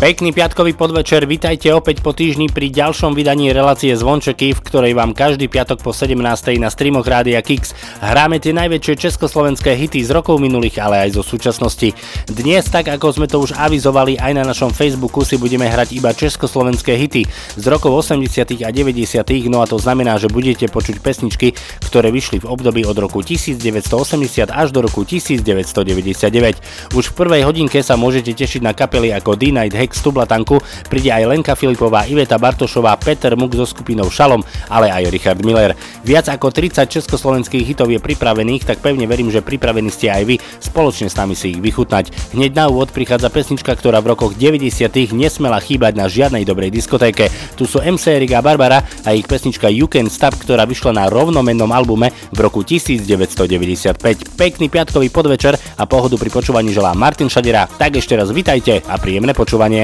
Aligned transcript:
Pekný 0.00 0.32
piatkový 0.32 0.80
podvečer, 0.80 1.28
vitajte 1.28 1.68
opäť 1.76 2.00
po 2.00 2.16
týždni 2.16 2.48
pri 2.48 2.72
ďalšom 2.72 3.12
vydaní 3.12 3.52
relácie 3.52 3.92
Zvončeky, 3.92 4.56
v 4.56 4.64
ktorej 4.64 4.96
vám 4.96 5.12
každý 5.12 5.44
piatok 5.44 5.84
po 5.84 5.92
17. 5.92 6.16
na 6.56 6.72
streamoch 6.72 7.04
Rádia 7.04 7.44
Kix 7.44 7.76
hráme 8.00 8.40
tie 8.40 8.56
najväčšie 8.56 8.96
československé 8.96 9.76
hity 9.76 10.00
z 10.00 10.08
rokov 10.16 10.40
minulých, 10.40 10.80
ale 10.80 11.04
aj 11.04 11.20
zo 11.20 11.36
súčasnosti. 11.36 11.92
Dnes, 12.32 12.64
tak 12.72 12.88
ako 12.88 13.12
sme 13.12 13.28
to 13.28 13.44
už 13.44 13.52
avizovali 13.52 14.16
aj 14.16 14.40
na 14.40 14.48
našom 14.48 14.72
Facebooku, 14.72 15.20
si 15.20 15.36
budeme 15.36 15.68
hrať 15.68 15.92
iba 15.92 16.16
československé 16.16 16.96
hity 16.96 17.28
z 17.60 17.64
rokov 17.68 17.92
80. 18.00 18.56
a 18.64 18.72
90. 18.72 19.04
no 19.52 19.60
a 19.60 19.68
to 19.68 19.76
znamená, 19.76 20.16
že 20.16 20.32
budete 20.32 20.64
počuť 20.72 20.96
pesničky, 21.04 21.52
ktoré 21.84 22.08
vyšli 22.08 22.40
v 22.40 22.48
období 22.48 22.88
od 22.88 22.96
roku 22.96 23.20
1980 23.20 24.48
až 24.48 24.72
do 24.72 24.80
roku 24.80 25.04
1999. 25.04 26.96
Už 26.96 27.04
v 27.04 27.14
prvej 27.20 27.44
hodinke 27.44 27.84
sa 27.84 28.00
môžete 28.00 28.32
tešiť 28.32 28.64
na 28.64 28.72
kapely 28.72 29.12
ako 29.12 29.36
D-Night 29.36 29.76
Hex 29.90 30.06
Tublatanku, 30.06 30.62
príde 30.86 31.10
aj 31.10 31.26
Lenka 31.26 31.58
Filipová, 31.58 32.06
Iveta 32.06 32.38
Bartošová, 32.38 32.94
Peter 33.02 33.34
Muk 33.34 33.50
so 33.58 33.66
skupinou 33.66 34.06
Šalom, 34.06 34.38
ale 34.70 34.86
aj 34.86 35.10
Richard 35.10 35.42
Miller. 35.42 35.74
Viac 36.06 36.30
ako 36.30 36.54
30 36.54 36.86
československých 36.86 37.66
hitov 37.66 37.90
je 37.90 37.98
pripravených, 37.98 38.70
tak 38.70 38.78
pevne 38.78 39.10
verím, 39.10 39.34
že 39.34 39.42
pripravení 39.42 39.90
ste 39.90 40.14
aj 40.14 40.22
vy 40.30 40.38
spoločne 40.62 41.10
s 41.10 41.18
nami 41.18 41.34
si 41.34 41.58
ich 41.58 41.60
vychutnať. 41.60 42.38
Hneď 42.38 42.54
na 42.54 42.70
úvod 42.70 42.94
prichádza 42.94 43.34
pesnička, 43.34 43.74
ktorá 43.74 43.98
v 43.98 44.14
rokoch 44.14 44.38
90 44.38 44.70
nesmela 45.10 45.58
chýbať 45.58 45.98
na 45.98 46.06
žiadnej 46.06 46.46
dobrej 46.46 46.70
diskotéke. 46.70 47.26
Tu 47.58 47.66
sú 47.66 47.82
MC 47.82 48.22
Erika 48.22 48.38
Barbara 48.38 48.86
a 49.02 49.10
ich 49.10 49.26
pesnička 49.26 49.66
You 49.66 49.90
Can 49.90 50.06
Stop, 50.06 50.38
ktorá 50.38 50.70
vyšla 50.70 50.94
na 50.94 51.04
rovnomennom 51.10 51.74
albume 51.74 52.14
v 52.30 52.38
roku 52.38 52.62
1995. 52.62 53.98
Pekný 54.38 54.70
piatkový 54.70 55.10
podvečer 55.10 55.58
a 55.58 55.82
pohodu 55.88 56.14
pri 56.14 56.30
počúvaní 56.30 56.70
želá 56.70 56.94
Martin 56.94 57.26
Šadera. 57.26 57.64
Tak 57.64 57.98
ešte 57.98 58.14
raz 58.14 58.28
vitajte 58.28 58.84
a 58.84 59.00
príjemné 59.00 59.32
počúvanie. 59.32 59.79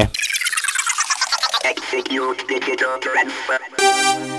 Execute 1.65 2.47
digital 2.49 2.99
transfer. 2.99 4.36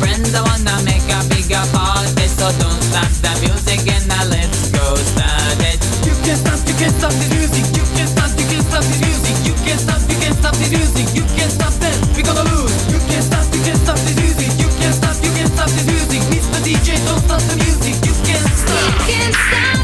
Friends, 0.00 0.34
I 0.34 0.42
wanna 0.42 0.76
make 0.84 1.04
a 1.10 1.20
bigger 1.28 1.62
party. 1.72 2.26
So 2.28 2.50
don't 2.58 2.82
stop 2.82 3.10
the 3.22 3.32
music 3.42 3.86
and 3.86 4.04
now 4.08 4.24
let's 4.28 4.70
go 4.70 4.94
start 4.96 5.60
it. 5.62 5.78
You 6.06 6.14
can't 6.24 6.38
stop, 6.38 6.58
you 6.66 6.74
can't 6.74 6.94
stop 6.98 7.12
this 7.12 7.30
music. 7.30 7.64
You 7.76 7.84
can't 7.94 8.10
stop, 8.10 8.30
you 8.38 8.46
can't 8.50 8.66
stop 8.66 8.82
this 8.84 9.00
music. 9.00 9.36
You 9.46 9.54
can't 9.64 9.80
stop, 9.80 10.00
you 10.10 10.16
can't 10.18 10.36
stop 10.40 10.54
this 10.56 10.70
music. 10.70 11.06
You 11.14 11.24
can't 11.36 11.52
stop 11.52 11.72
then, 11.78 11.96
we 12.16 12.22
gonna 12.22 12.44
lose. 12.54 12.74
You 12.90 12.98
can't 13.08 13.24
stop, 13.24 13.46
you 13.54 13.60
can't 13.62 13.80
stop 13.84 13.98
this 14.02 14.16
music. 14.18 14.50
You 14.58 14.68
can't 14.80 14.94
stop, 14.94 15.16
you 15.22 15.30
can't 15.36 15.52
stop 15.52 15.68
this 15.70 15.86
music. 15.86 16.20
Mr. 16.32 16.58
DJ, 16.64 16.98
don't 17.06 17.20
stop 17.22 17.40
the 17.46 17.56
music. 17.62 17.94
You 18.04 18.14
can't 18.26 18.44
You 18.44 18.56
stop. 18.56 18.90
can 19.06 19.30
stop, 19.32 19.83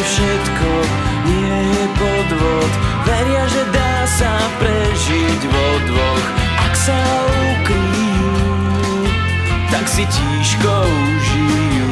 všetko 0.00 0.70
nie 1.28 1.56
je 1.74 1.84
podvod. 1.94 2.72
Veria, 3.06 3.44
že 3.46 3.62
dá 3.70 3.94
sa 4.08 4.32
prežiť 4.58 5.40
vo 5.46 5.66
dvoch. 5.86 6.26
Ak 6.66 6.74
sa 6.74 6.98
ukryjú, 7.54 8.36
tak 9.70 9.86
si 9.86 10.04
tížko 10.08 10.72
užijú. 10.88 11.90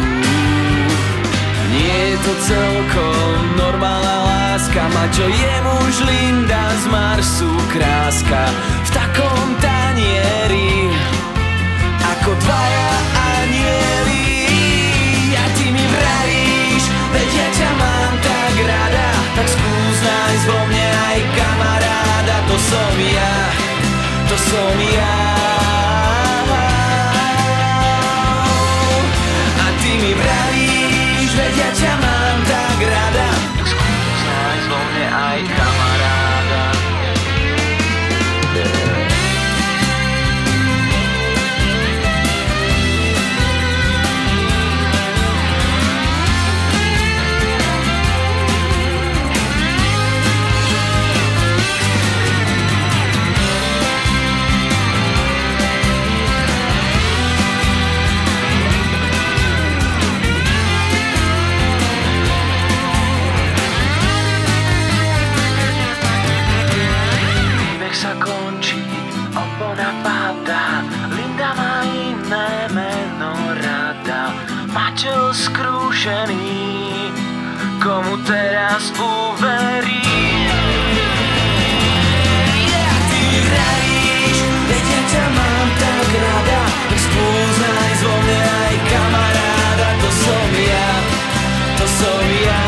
Nie 1.73 1.97
je 2.13 2.17
to 2.21 2.33
celkom 2.45 3.57
normálna 3.57 4.17
láska 4.29 4.85
Ma 4.93 5.09
čo 5.09 5.25
je 5.25 5.55
muž 5.65 5.95
Linda 6.05 6.69
z 6.77 6.85
Marsu 6.93 7.49
kráska. 7.73 8.43
V 8.85 8.91
takom 8.93 9.47
tanieri 9.57 10.93
Ako 12.05 12.37
dvaja 12.37 13.02
kamaráda 22.73 22.73
To 22.73 22.79
som 22.79 23.01
ja 23.01 23.33
To 24.29 24.37
som 24.37 24.79
ja 24.81 25.32
teraz 78.83 78.99
uverí 78.99 80.03
Yeah, 82.67 82.95
ty 83.11 83.23
vravíš, 83.47 84.39
veď 84.67 84.85
ja 84.91 85.03
ťa 85.07 85.25
mám 85.31 85.69
tak 85.79 86.11
rada 86.11 86.63
Tak 86.91 86.99
To 90.03 90.11
som 90.11 90.51
ja, 90.59 90.91
to 91.79 91.87
som 91.87 92.27
ja 92.27 92.65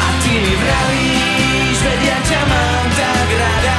a 0.00 0.08
ty 0.26 0.32
mi 0.42 0.54
vravíš, 0.58 1.76
veď 1.86 2.00
ja 2.02 2.18
ťa 2.26 2.40
mám 2.50 2.86
tak 2.98 3.28
rada 3.30 3.76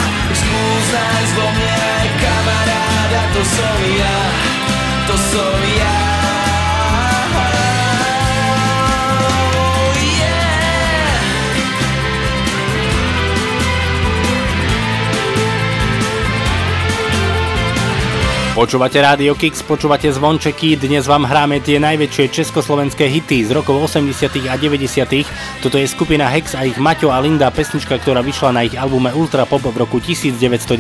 aj 1.67 2.07
kamaráda 2.24 3.21
To 3.36 3.41
som 3.43 3.79
ja, 3.83 4.30
Počúvate 18.62 19.01
Rádio 19.01 19.34
Kix, 19.34 19.65
počúvate 19.65 20.06
zvončeky, 20.13 20.77
dnes 20.77 21.10
vám 21.10 21.25
hráme 21.25 21.65
tie 21.65 21.82
najväčšie 21.82 22.30
československé 22.30 23.10
hity 23.10 23.41
z 23.41 23.58
rokov 23.58 23.89
80 23.89 24.13
a 24.46 24.53
90 24.53 25.65
Toto 25.65 25.82
je 25.82 25.89
skupina 25.89 26.30
Hex 26.30 26.53
a 26.53 26.70
ich 26.70 26.77
Maťo 26.77 27.10
a 27.10 27.18
Linda, 27.25 27.50
pesnička, 27.50 27.98
ktorá 27.98 28.22
vyšla 28.22 28.53
na 28.53 28.62
ich 28.62 28.77
albume 28.77 29.10
Ultra 29.18 29.50
Pop 29.50 29.65
v 29.65 29.74
roku 29.74 29.98
1997. 29.98 30.77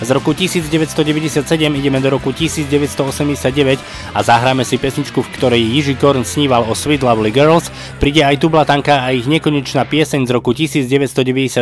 Z 0.00 0.08
roku 0.08 0.32
1997 0.32 1.44
ideme 1.68 2.00
do 2.00 2.16
roku 2.16 2.32
1989 2.32 4.16
a 4.16 4.20
zahráme 4.24 4.64
si 4.64 4.80
pesničku, 4.80 5.20
v 5.20 5.32
ktorej 5.36 5.60
Jiži 5.60 6.00
Korn 6.00 6.24
sníval 6.24 6.64
o 6.64 6.72
Sweet 6.72 7.04
Lovely 7.04 7.28
Girls, 7.28 7.68
príde 8.00 8.24
aj 8.24 8.40
Tublatanka 8.40 9.04
a 9.04 9.12
ich 9.12 9.28
nekonečná 9.28 9.84
pieseň 9.84 10.24
z 10.24 10.30
roku 10.32 10.56
1994, 10.56 11.60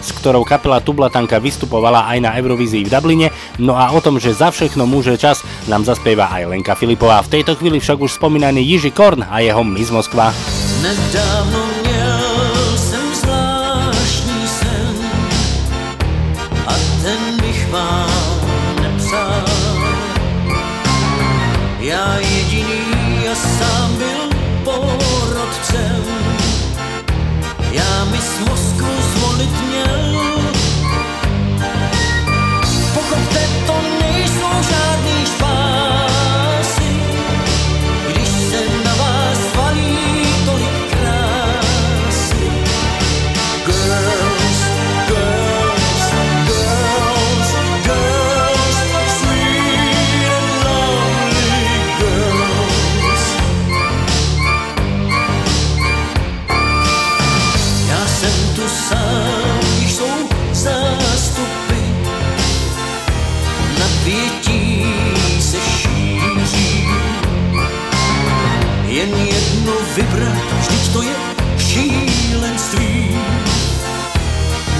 s 0.00 0.08
ktorou 0.16 0.48
kapela 0.48 0.80
Tublatanka 0.80 1.44
vystupovala 1.44 2.08
aj 2.08 2.24
na 2.24 2.32
Eurovízii 2.40 2.88
v 2.88 2.92
Dubline, 2.96 3.28
no 3.60 3.76
a 3.76 3.92
o 3.92 4.00
tom, 4.00 4.16
že 4.16 4.32
za 4.32 4.45
všechno 4.50 4.88
môže 4.88 5.14
čas, 5.20 5.44
nám 5.70 5.86
zaspieva 5.86 6.30
aj 6.32 6.50
Lenka 6.50 6.74
Filipová. 6.74 7.22
V 7.24 7.40
tejto 7.40 7.54
chvíli 7.58 7.78
však 7.78 7.98
už 8.00 8.16
spomínaný 8.16 8.62
Jiži 8.62 8.90
Korn 8.90 9.26
a 9.26 9.40
jeho 9.44 9.62
Miss 9.62 9.92
Moskva. 9.92 10.34
Nedávno 10.82 11.75
napětí 64.26 64.84
se 65.40 65.58
šíří. 65.60 66.88
Jen 68.86 69.14
jedno 69.14 69.72
vybrat, 69.96 70.42
vždyť 70.60 70.92
to 70.92 71.02
je 71.02 71.14
šílenství. 71.58 73.18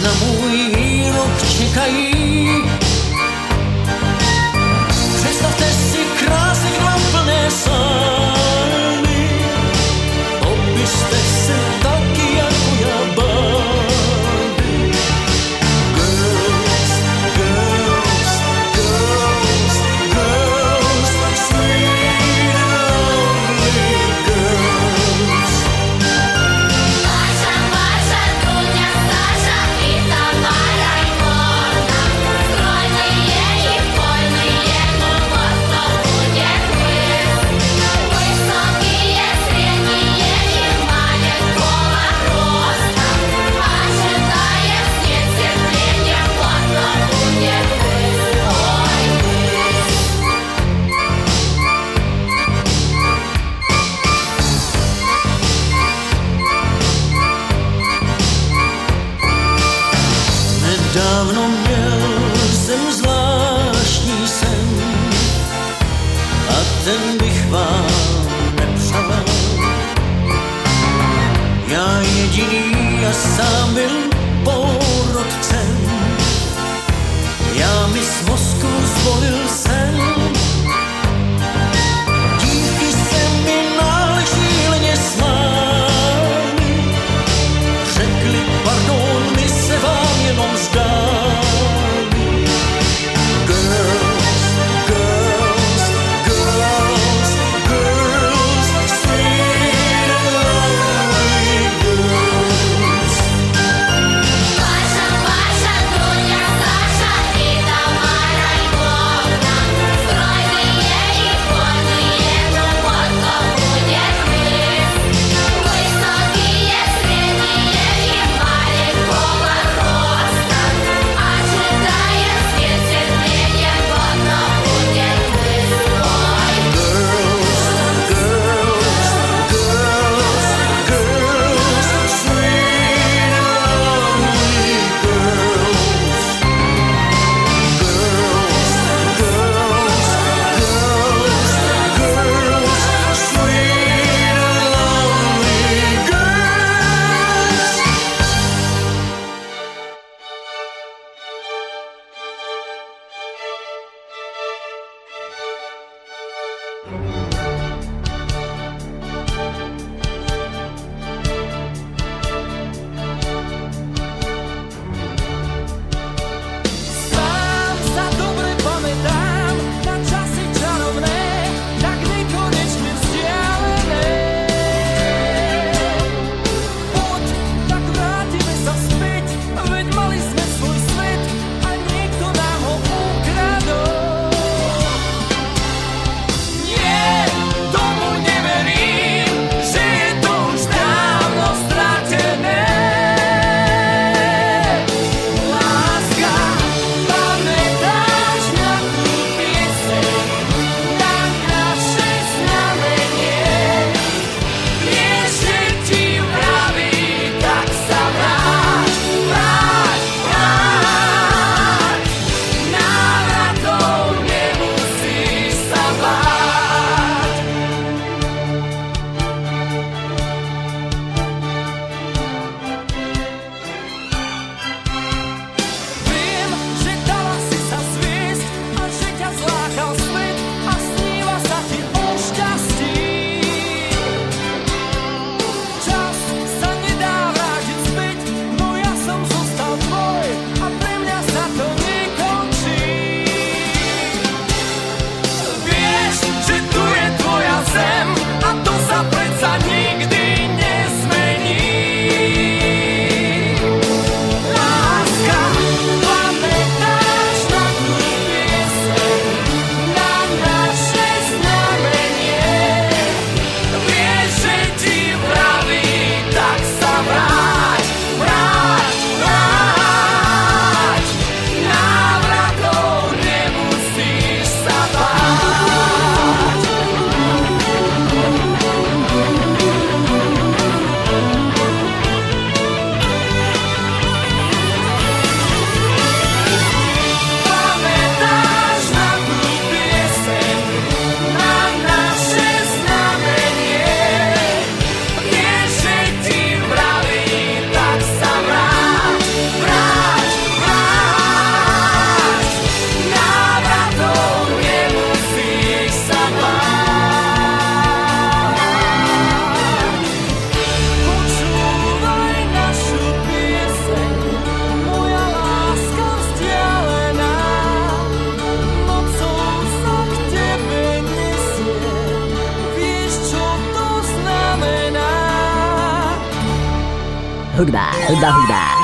Na 0.03 0.11
můj 0.15 0.71
výrok 0.77 1.43
čekají. 1.59 2.76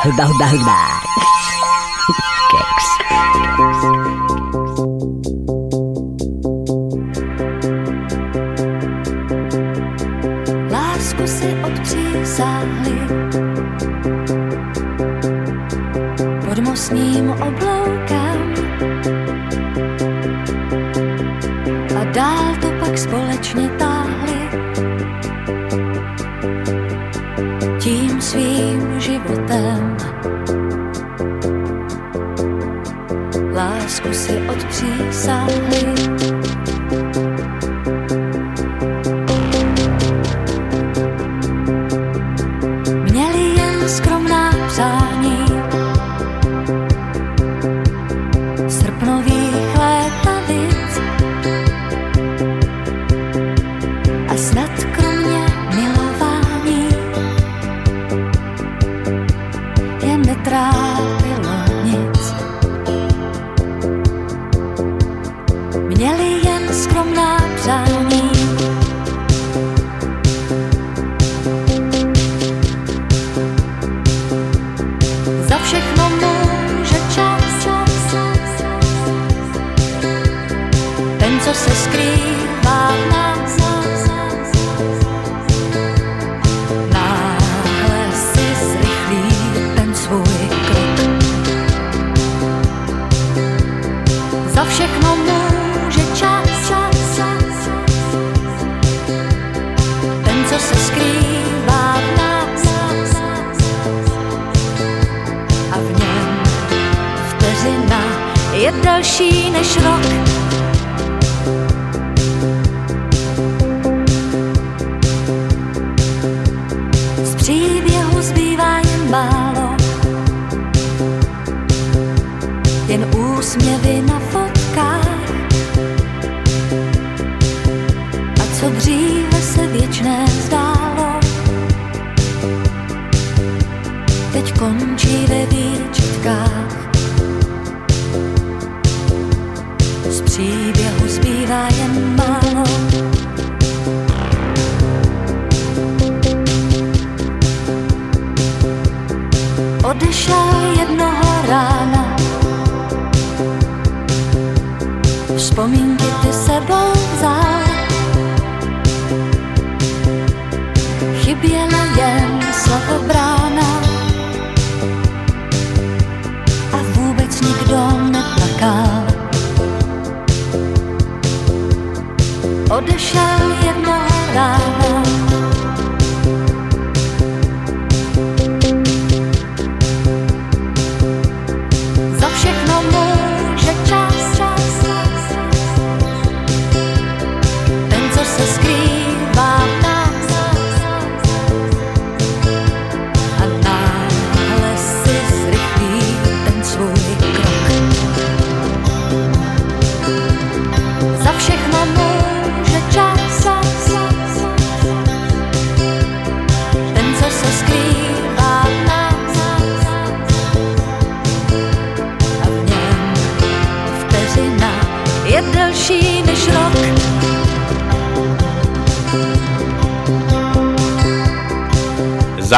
hugda 0.05 0.25
hugda 0.27 0.47
hugda 0.53 0.82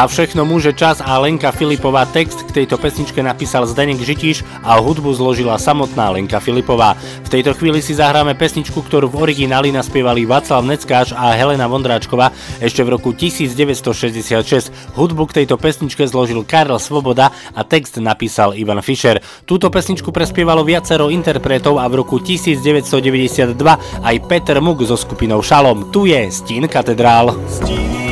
Všechno 0.05 0.47
môže 0.47 0.71
čas 0.71 1.03
a 1.03 1.17
Lenka 1.19 1.51
Filipová 1.51 2.07
text 2.09 2.47
k 2.47 2.63
tejto 2.63 2.79
pesničke 2.79 3.21
napísal 3.21 3.67
Zdenek 3.69 4.01
Žitiš 4.01 4.41
a 4.63 4.79
hudbu 4.79 5.11
zložila 5.13 5.59
samotná 5.59 6.13
Lenka 6.13 6.39
Filipová. 6.39 6.95
V 7.25 7.29
tejto 7.29 7.53
chvíli 7.53 7.83
si 7.83 7.93
zahráme 7.95 8.33
pesničku, 8.33 8.81
ktorú 8.81 9.11
v 9.11 9.29
origináli 9.29 9.69
naspievali 9.75 10.25
Václav 10.25 10.65
Neckáš 10.65 11.11
a 11.15 11.35
Helena 11.35 11.69
Vondráčková 11.69 12.31
ešte 12.63 12.81
v 12.81 12.95
roku 12.95 13.11
1966. 13.11 14.71
Hudbu 14.95 15.29
k 15.29 15.43
tejto 15.43 15.59
pesničke 15.59 16.07
zložil 16.07 16.47
Karel 16.47 16.79
Svoboda 16.81 17.31
a 17.53 17.61
text 17.67 17.99
napísal 17.99 18.55
Ivan 18.55 18.79
Fischer. 18.81 19.21
Túto 19.45 19.67
pesničku 19.67 20.09
prespievalo 20.09 20.65
viacero 20.65 21.11
interpretov 21.11 21.77
a 21.81 21.85
v 21.91 22.01
roku 22.01 22.17
1992 22.23 23.55
aj 24.01 24.15
Peter 24.25 24.57
Muk 24.63 24.81
so 24.87 24.95
skupinou 24.95 25.43
Šalom. 25.43 25.91
Tu 25.93 26.13
je 26.13 26.21
Stín 26.31 26.65
katedrál. 26.65 27.35
katedrál, 27.35 28.04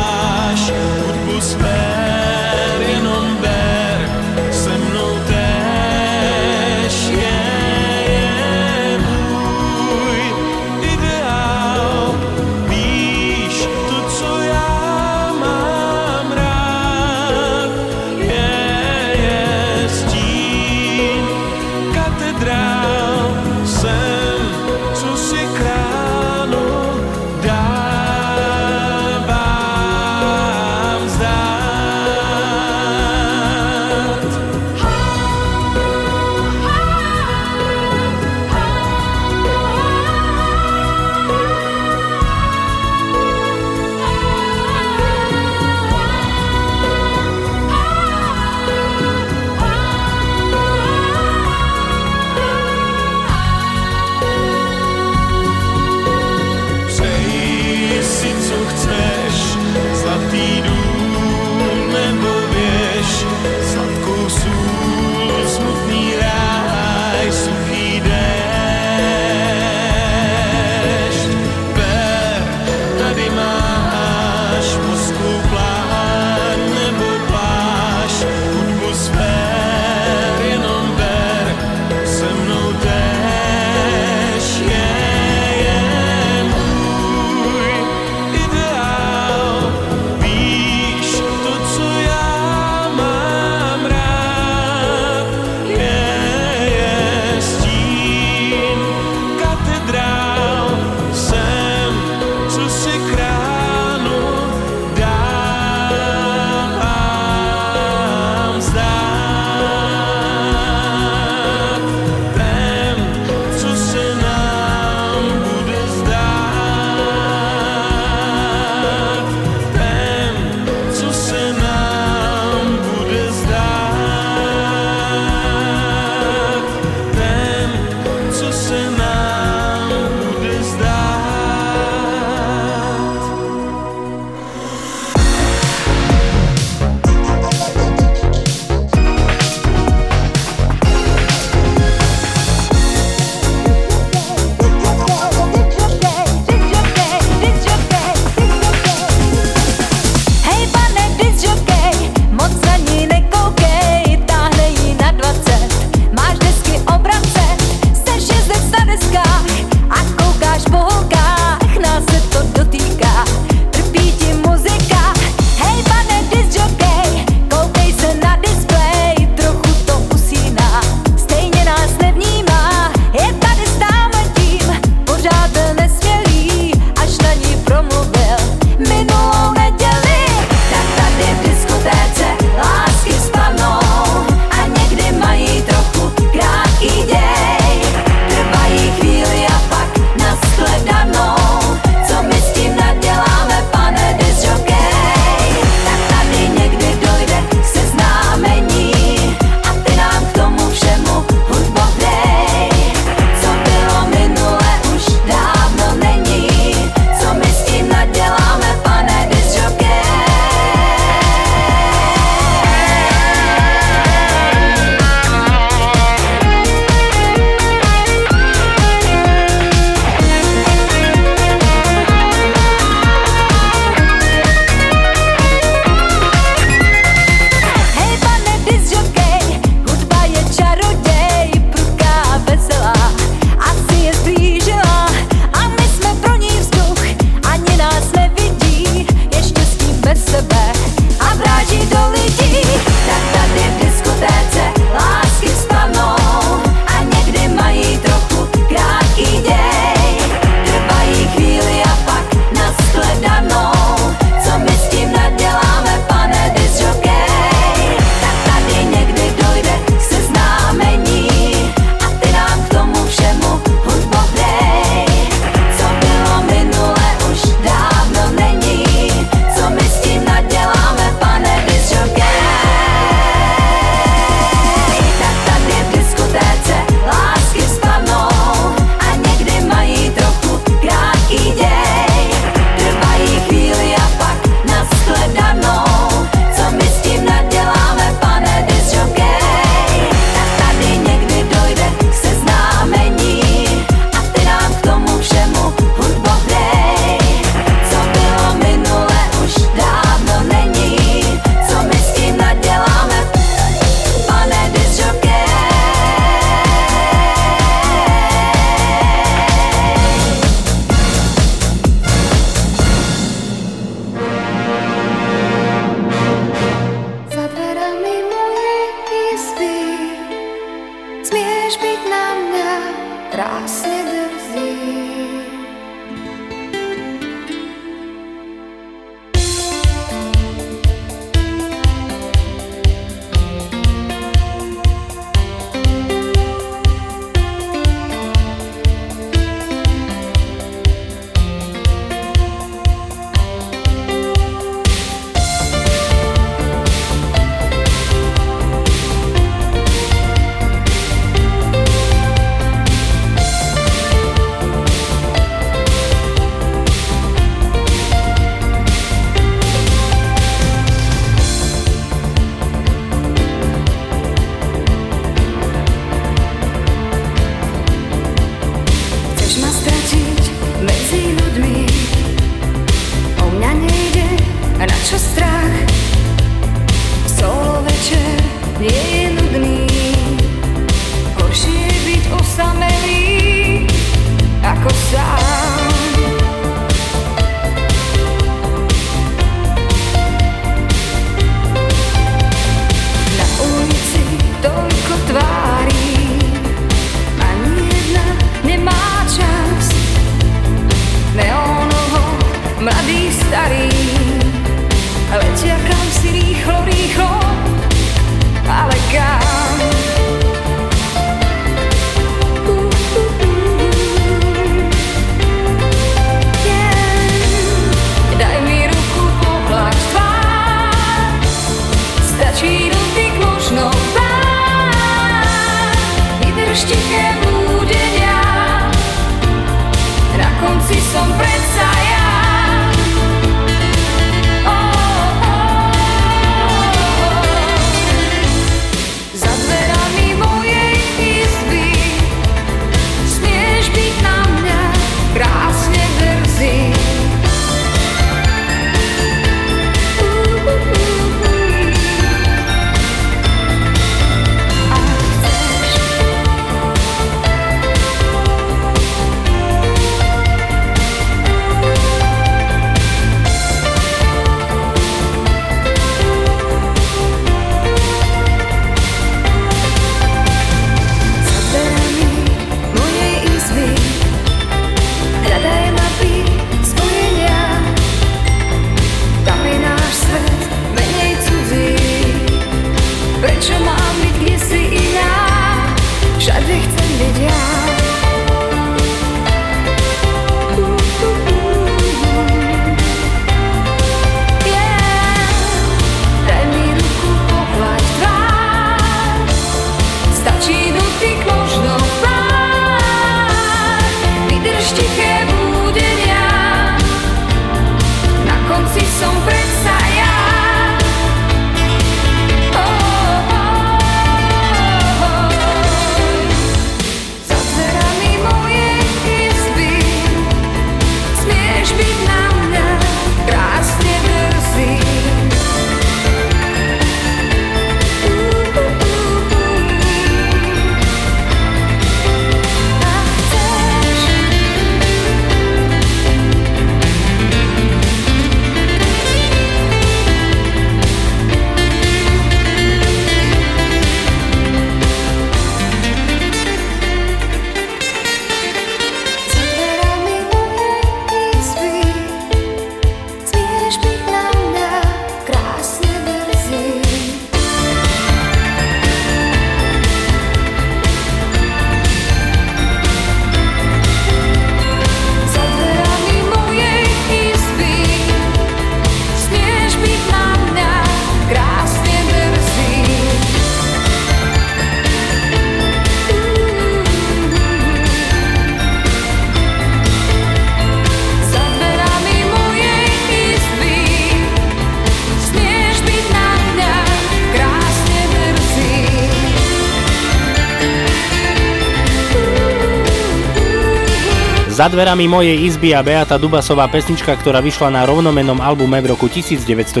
Za 594.88 594.96
dverami 594.96 595.28
mojej 595.28 595.68
izby 595.68 595.92
a 595.92 596.00
Beata 596.00 596.40
Dubasová 596.40 596.88
pesnička, 596.88 597.36
ktorá 597.36 597.60
vyšla 597.60 597.92
na 597.92 598.08
rovnomennom 598.08 598.56
albume 598.56 599.04
v 599.04 599.12
roku 599.12 599.28
1990. 599.28 600.00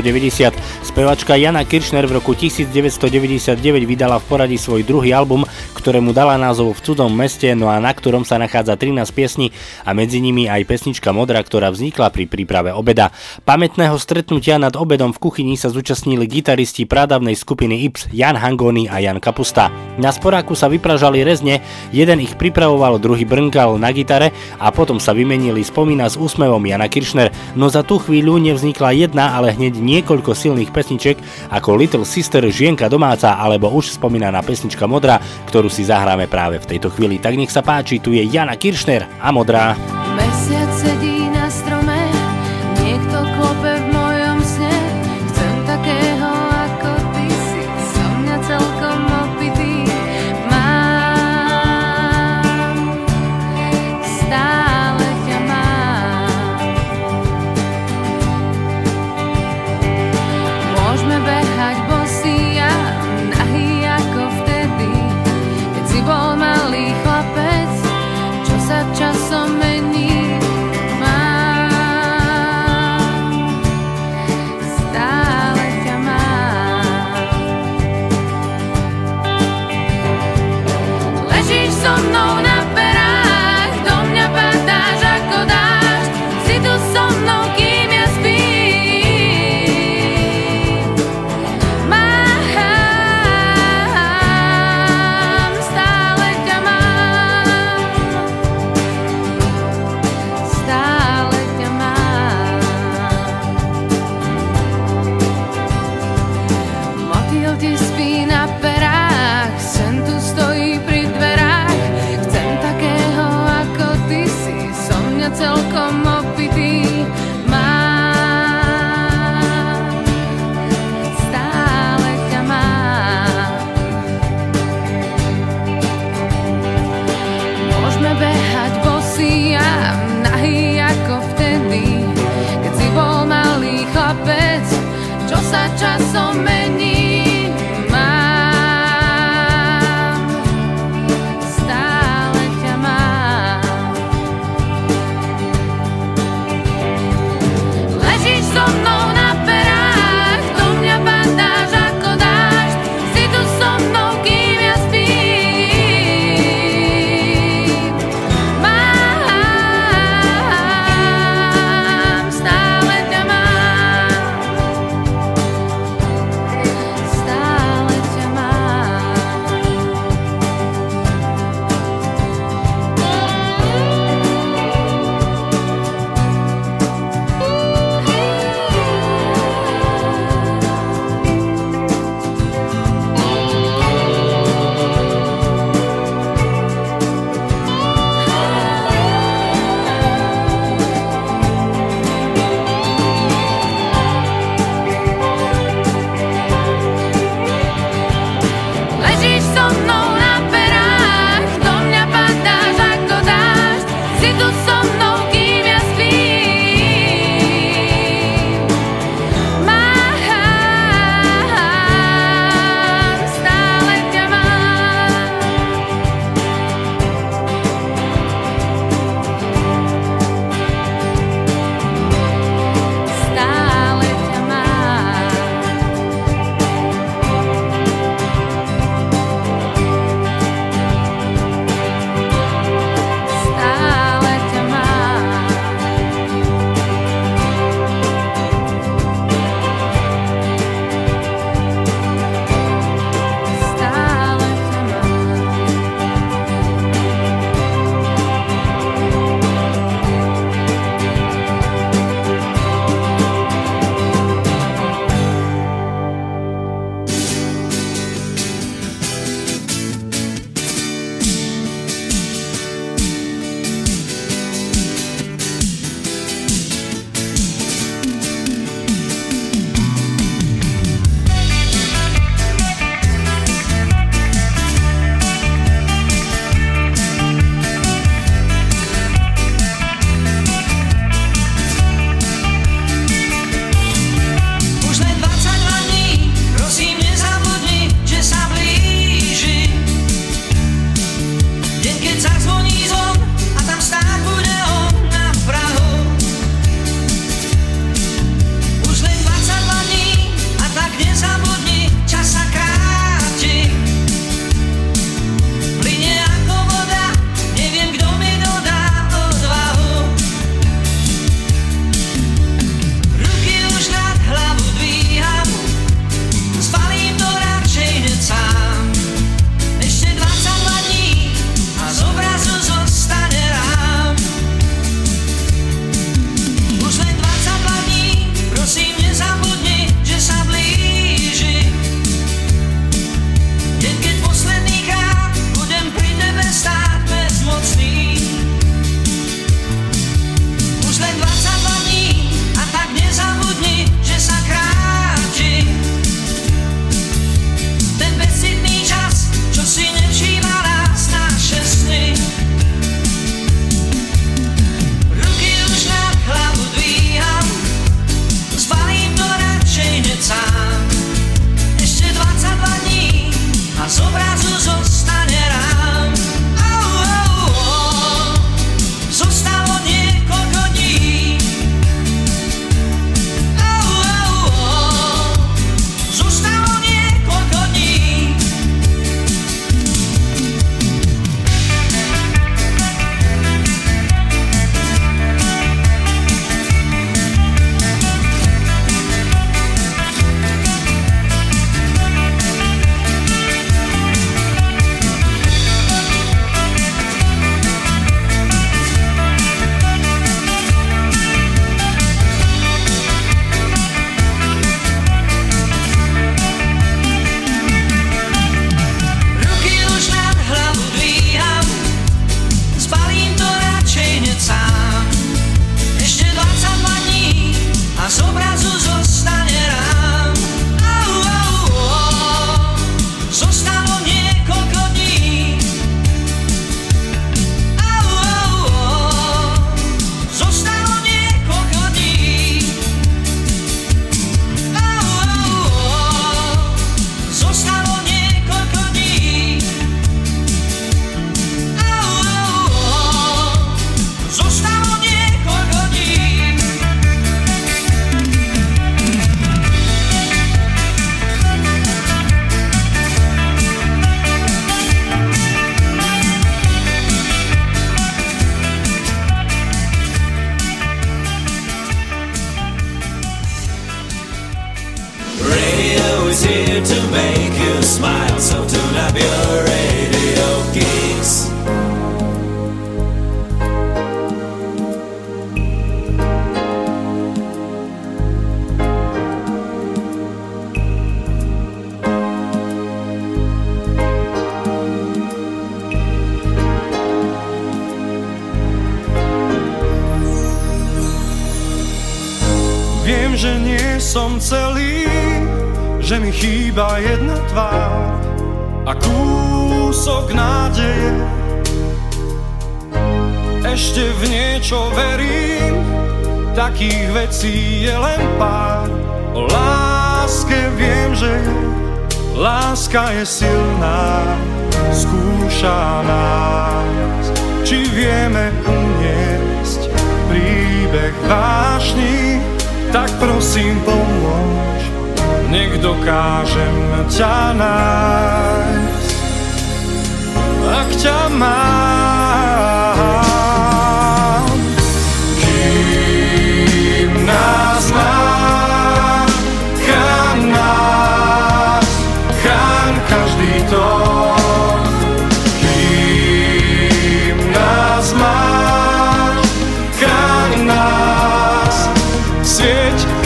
Spevačka 0.80 1.36
Jana 1.36 1.60
Kiršner 1.60 2.08
v 2.08 2.16
roku 2.16 2.32
1999 2.32 3.60
vydala 3.84 4.16
v 4.16 4.24
poradí 4.24 4.56
svoj 4.56 4.88
druhý 4.88 5.12
album, 5.12 5.44
ktorému 5.78 6.10
dala 6.10 6.34
názov 6.34 6.74
V 6.74 6.90
cudom 6.90 7.14
meste, 7.14 7.46
no 7.54 7.70
a 7.70 7.78
na 7.78 7.94
ktorom 7.94 8.26
sa 8.26 8.34
nachádza 8.34 8.74
13 8.74 9.06
piesní 9.14 9.54
a 9.86 9.94
medzi 9.94 10.18
nimi 10.18 10.50
aj 10.50 10.66
pesnička 10.66 11.14
Modra, 11.14 11.38
ktorá 11.38 11.70
vznikla 11.70 12.10
pri 12.10 12.26
príprave 12.26 12.74
obeda. 12.74 13.14
Pamätného 13.46 13.94
stretnutia 14.02 14.58
nad 14.58 14.74
obedom 14.74 15.14
v 15.14 15.22
kuchyni 15.22 15.54
sa 15.54 15.70
zúčastnili 15.70 16.26
gitaristi 16.26 16.82
pradavnej 16.82 17.38
skupiny 17.38 17.86
Ips 17.86 18.10
Jan 18.10 18.34
Hangoni 18.34 18.90
a 18.90 18.98
Jan 18.98 19.22
Kapusta. 19.22 19.70
Na 20.02 20.10
sporáku 20.10 20.58
sa 20.58 20.66
vypražali 20.66 21.22
rezne, 21.22 21.62
jeden 21.94 22.18
ich 22.18 22.34
pripravoval, 22.34 22.98
druhý 22.98 23.22
brnkal 23.22 23.78
na 23.78 23.94
gitare 23.94 24.34
a 24.58 24.74
potom 24.74 24.98
sa 24.98 25.14
vymenili 25.14 25.62
spomína 25.62 26.10
s 26.10 26.18
úsmevom 26.18 26.60
Jana 26.66 26.90
Kiršner, 26.90 27.30
no 27.54 27.70
za 27.70 27.86
tú 27.86 28.02
chvíľu 28.02 28.42
nevznikla 28.42 28.98
jedna, 28.98 29.38
ale 29.38 29.54
hneď 29.54 29.78
niekoľko 29.78 30.34
silných 30.34 30.74
pesniček 30.74 31.22
ako 31.54 31.78
Little 31.78 32.02
Sister, 32.08 32.42
Žienka 32.42 32.90
domáca 32.90 33.38
alebo 33.38 33.70
už 33.70 33.94
spomínaná 33.94 34.42
pesnička 34.42 34.88
Modrá, 34.88 35.22
ktorú 35.46 35.67
si 35.68 35.86
zahráme 35.86 36.26
práve 36.26 36.58
v 36.58 36.68
tejto 36.76 36.90
chvíli. 36.90 37.20
Tak 37.20 37.36
nech 37.36 37.52
sa 37.52 37.62
páči, 37.64 38.00
tu 38.02 38.12
je 38.16 38.24
Jana 38.24 38.56
Kiršner 38.56 39.06
a 39.20 39.28
Modrá. 39.32 39.76
Mesiac 40.16 40.70
sedí 40.74 41.17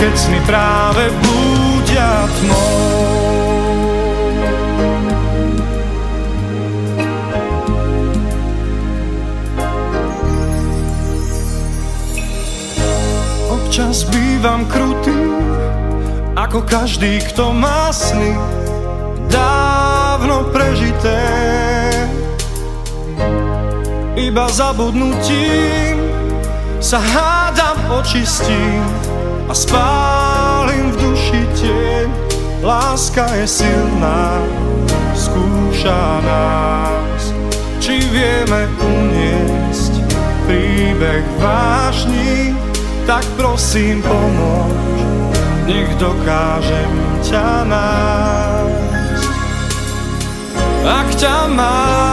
keď 0.03 0.19
sny 0.19 0.41
práve 0.43 1.05
blúdia. 1.23 2.27
Občas 13.47 14.03
bývam 14.11 14.67
krutý, 14.67 15.15
ako 16.35 16.67
každý, 16.67 17.23
kto 17.31 17.55
má 17.55 17.95
sny 17.95 18.35
dávno 19.31 20.51
prežité. 20.51 21.23
Iba 24.19 24.51
zabudnutím 24.51 25.95
sa 26.83 26.99
hádam 26.99 28.03
očistím 28.03 28.83
a 29.49 29.55
spálim 29.55 30.93
v 30.93 30.97
duši 31.03 31.43
tieň. 31.59 32.09
Láska 32.63 33.27
je 33.43 33.47
silná, 33.47 34.39
skúša 35.19 36.23
nás, 36.23 37.35
či 37.83 37.99
vieme 38.15 38.71
uniesť 38.79 39.99
príbeh 40.47 41.27
vášni, 41.43 42.55
tak 43.03 43.27
prosím 43.35 43.99
pomôž, 44.07 44.79
nech 45.67 45.91
dokážem 45.99 46.93
ťa 47.27 47.67
nájsť. 47.67 49.33
Ak 50.87 51.09
ťa 51.19 51.37
mám, 51.51 52.12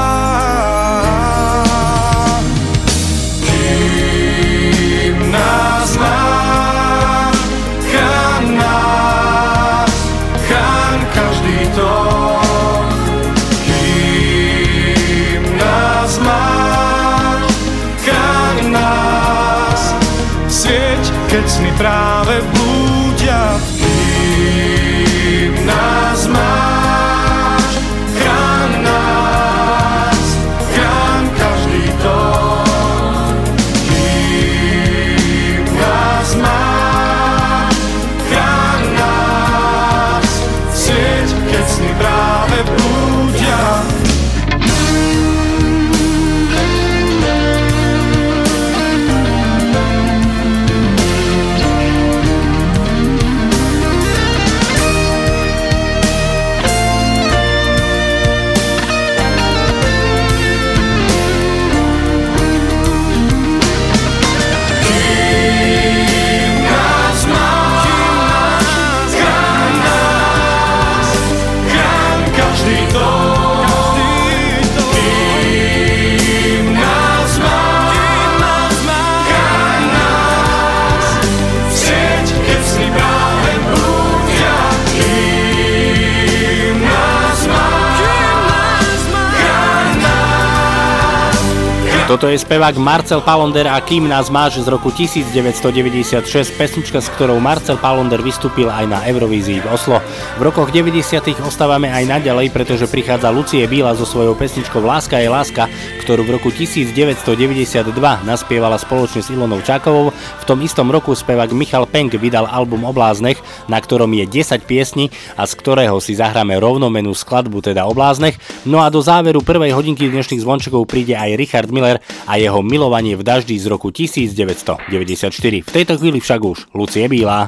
Toto 92.10 92.26
je 92.26 92.42
spevák 92.42 92.74
Marcel 92.82 93.22
Palonder 93.22 93.70
a 93.70 93.78
Kým 93.86 94.10
nás 94.10 94.34
máš 94.34 94.66
z 94.66 94.68
roku 94.74 94.90
1996, 94.90 96.26
pesnička, 96.58 97.06
s 97.06 97.14
ktorou 97.14 97.38
Marcel 97.38 97.78
Palonder 97.78 98.18
vystúpil 98.26 98.66
aj 98.66 98.90
na 98.90 99.06
Eurovízii 99.06 99.62
v 99.62 99.70
Oslo. 99.70 100.02
V 100.42 100.42
rokoch 100.42 100.74
90. 100.74 101.06
ostávame 101.46 101.86
aj 101.94 102.10
naďalej, 102.10 102.50
pretože 102.50 102.90
prichádza 102.90 103.30
Lucie 103.30 103.62
Bíla 103.70 103.94
so 103.94 104.10
svojou 104.10 104.34
pesničkou 104.34 104.82
Láska 104.82 105.22
je 105.22 105.30
láska, 105.30 105.70
ktorú 106.10 106.26
v 106.26 106.42
roku 106.42 106.50
1992 106.50 107.94
naspievala 108.26 108.82
spoločne 108.82 109.22
s 109.22 109.30
Ilonou 109.30 109.62
Čákovou. 109.62 110.10
V 110.10 110.44
tom 110.50 110.58
istom 110.66 110.90
roku 110.90 111.14
spevák 111.14 111.54
Michal 111.54 111.86
Penk 111.86 112.18
vydal 112.18 112.50
album 112.50 112.82
o 112.82 112.90
bláznech, 112.90 113.38
na 113.70 113.78
ktorom 113.78 114.10
je 114.18 114.26
10 114.42 114.66
piesní 114.66 115.14
a 115.38 115.46
z 115.46 115.54
ktorého 115.54 116.02
si 116.02 116.18
zahráme 116.18 116.58
rovnomenú 116.58 117.14
skladbu, 117.14 117.62
teda 117.62 117.86
o 117.86 117.94
bláznech. 117.94 118.42
No 118.66 118.82
a 118.82 118.90
do 118.90 119.06
záveru 119.06 119.46
prvej 119.46 119.70
hodinky 119.70 120.10
dnešných 120.10 120.42
zvončekov 120.42 120.90
príde 120.90 121.14
aj 121.14 121.38
Richard 121.38 121.70
Miller 121.70 122.02
a 122.26 122.42
jeho 122.42 122.66
milovanie 122.66 123.14
v 123.14 123.22
daždi 123.22 123.62
z 123.62 123.70
roku 123.70 123.94
1994. 123.94 125.30
V 125.62 125.70
tejto 125.70 125.94
chvíli 126.02 126.18
však 126.18 126.42
už 126.42 126.74
Lucie 126.74 127.06
Bílá. 127.06 127.46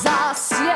Zas 0.00 0.67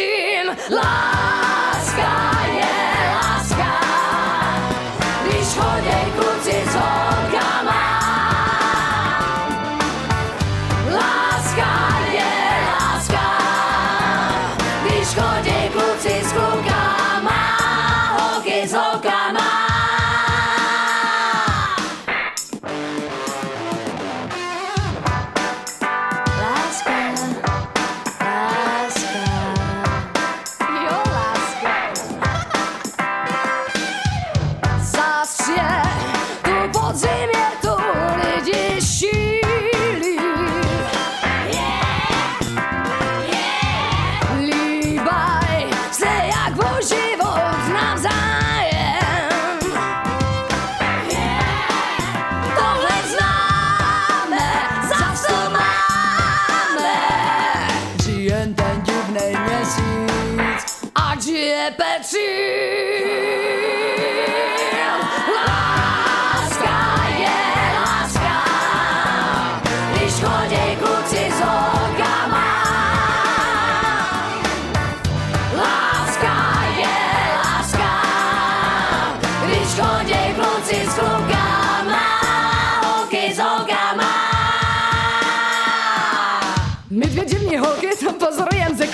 Petřín? 0.00 0.76
Láska 0.76 2.30
je 2.32 2.39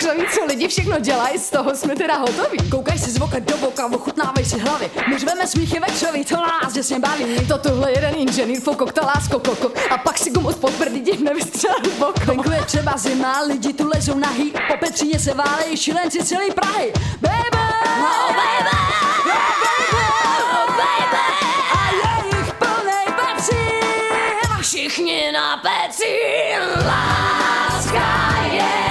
křoví, 0.06 0.26
co 0.34 0.44
lidi 0.44 0.68
všechno 0.68 1.00
dělají, 1.00 1.38
z 1.38 1.50
toho 1.50 1.74
jsme 1.74 1.96
teda 1.96 2.16
hotoví. 2.16 2.58
Koukaj 2.70 2.98
si 2.98 3.10
z 3.10 3.18
voka 3.18 3.38
do 3.38 3.56
boka, 3.56 3.86
ochutnávej 3.86 4.44
si 4.44 4.58
hlavy. 4.58 4.90
My 5.08 5.18
řveme 5.18 5.46
smíchy 5.46 5.80
ve 5.80 5.86
křoví, 5.86 6.24
to 6.24 6.36
nás 6.36 6.72
děsně 6.72 6.98
baví. 6.98 7.46
To 7.48 7.58
tuhle 7.58 7.92
jeden 7.92 8.14
inženýr, 8.16 8.60
fokok, 8.60 8.92
ta 8.92 9.06
lásko 9.06 9.38
koko. 9.38 9.72
A 9.90 9.98
pak 9.98 10.18
si 10.18 10.30
gumus 10.30 10.54
pod 10.54 10.72
prdí 10.72 11.00
divne 11.00 11.34
vystřelil 11.34 11.90
boko. 11.98 12.20
Venku 12.24 12.50
je 12.50 12.64
třeba 12.64 12.96
zima, 12.96 13.40
lidi 13.40 13.72
tu 13.72 13.88
lezou 13.88 14.18
nahý, 14.18 14.52
po 14.68 14.76
Petříně 14.76 15.18
se 15.18 15.34
válejí 15.34 15.76
šilenci 15.76 16.24
celý 16.24 16.50
Prahy. 16.50 16.92
Baby! 17.20 17.58
Oh, 17.98 18.34
baby! 18.36 18.76
Oh, 19.24 19.52
baby! 19.62 20.02
Oh, 20.52 20.70
baby! 20.76 21.26
A 21.72 21.90
je 21.92 22.38
jich 22.38 22.54
plnej 22.54 23.06
Petřín, 23.06 24.50
a 24.56 24.62
všichni 24.62 25.32
na 25.32 25.56
Petřín. 25.56 26.86
Láska 26.86 28.34
je 28.52 28.85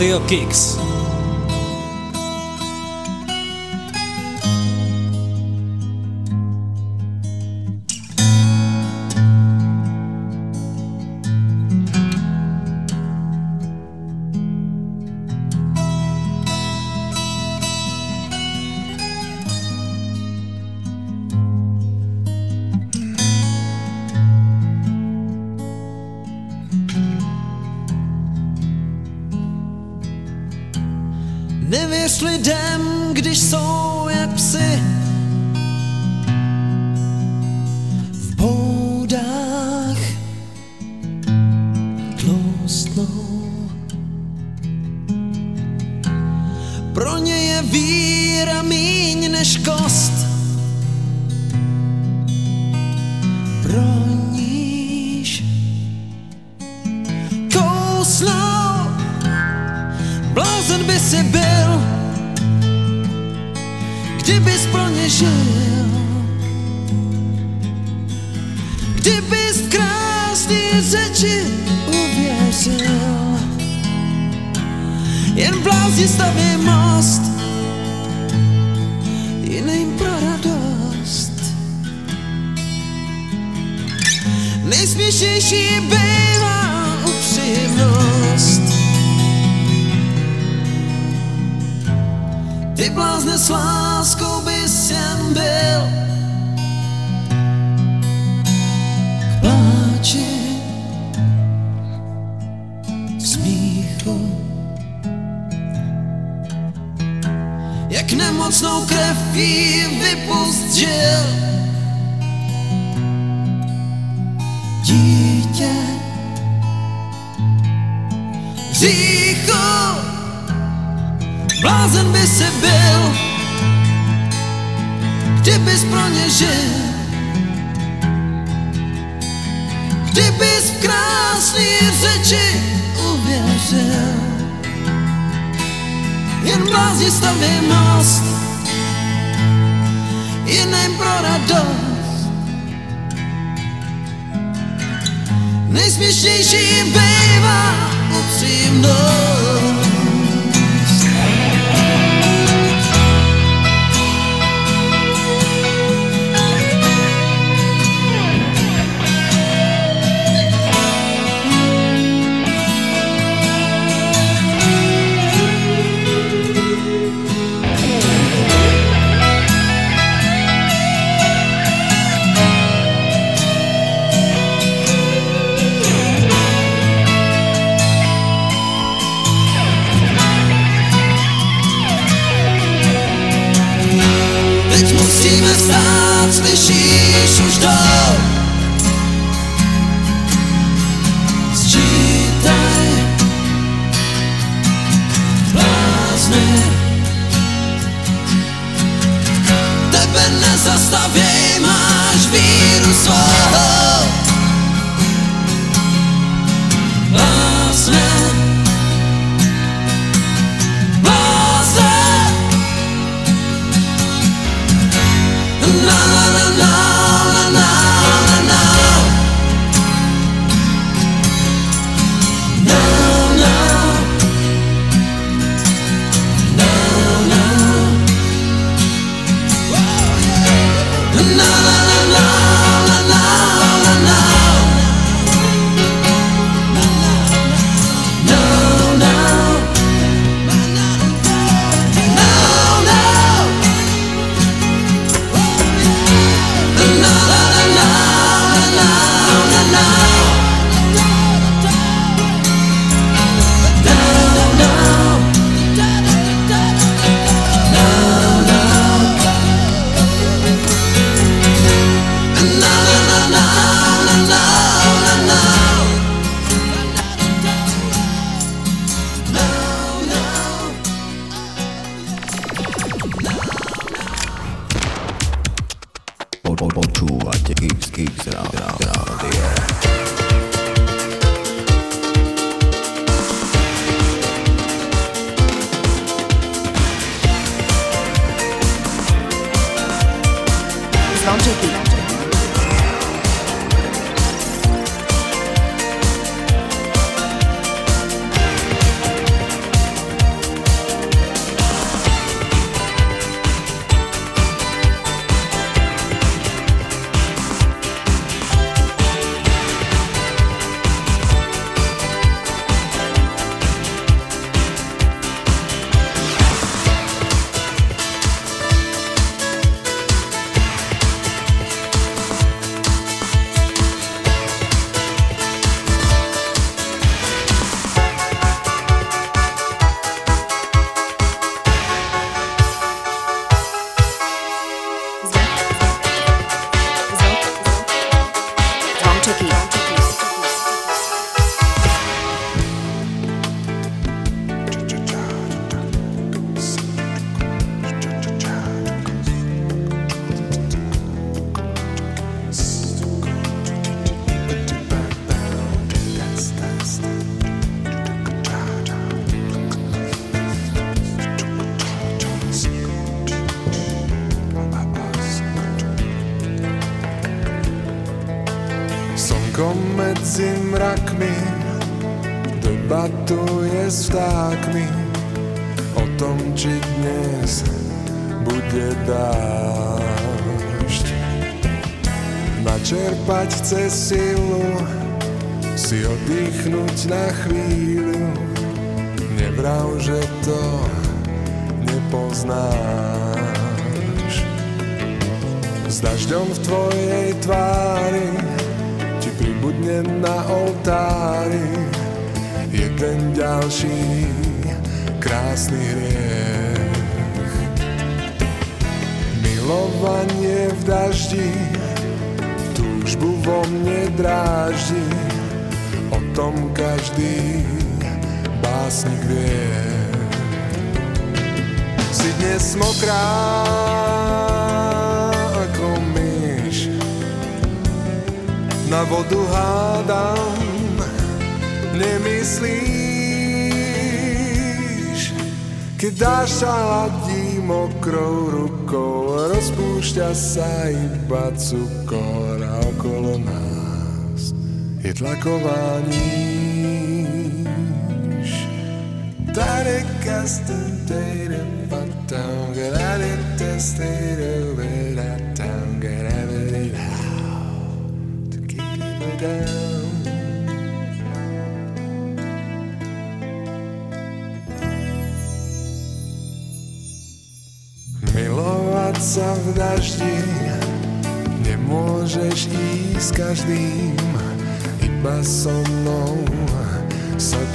Rádio 0.00 0.18
Kix. 0.24 0.79
Nevěř 32.00 32.20
lidem, 32.20 33.10
když 33.12 33.38
jsou 33.38 34.08
jak 34.10 34.34
psy 34.34 34.82
v 38.12 38.34
boudách 38.34 39.98
tlustnou. 42.20 43.70
Pro 46.94 47.18
ně 47.18 47.36
je 47.36 47.62
víra 47.62 48.62
míň 48.62 49.30
než 49.30 49.56
kost. 49.56 50.09
she 85.50 85.99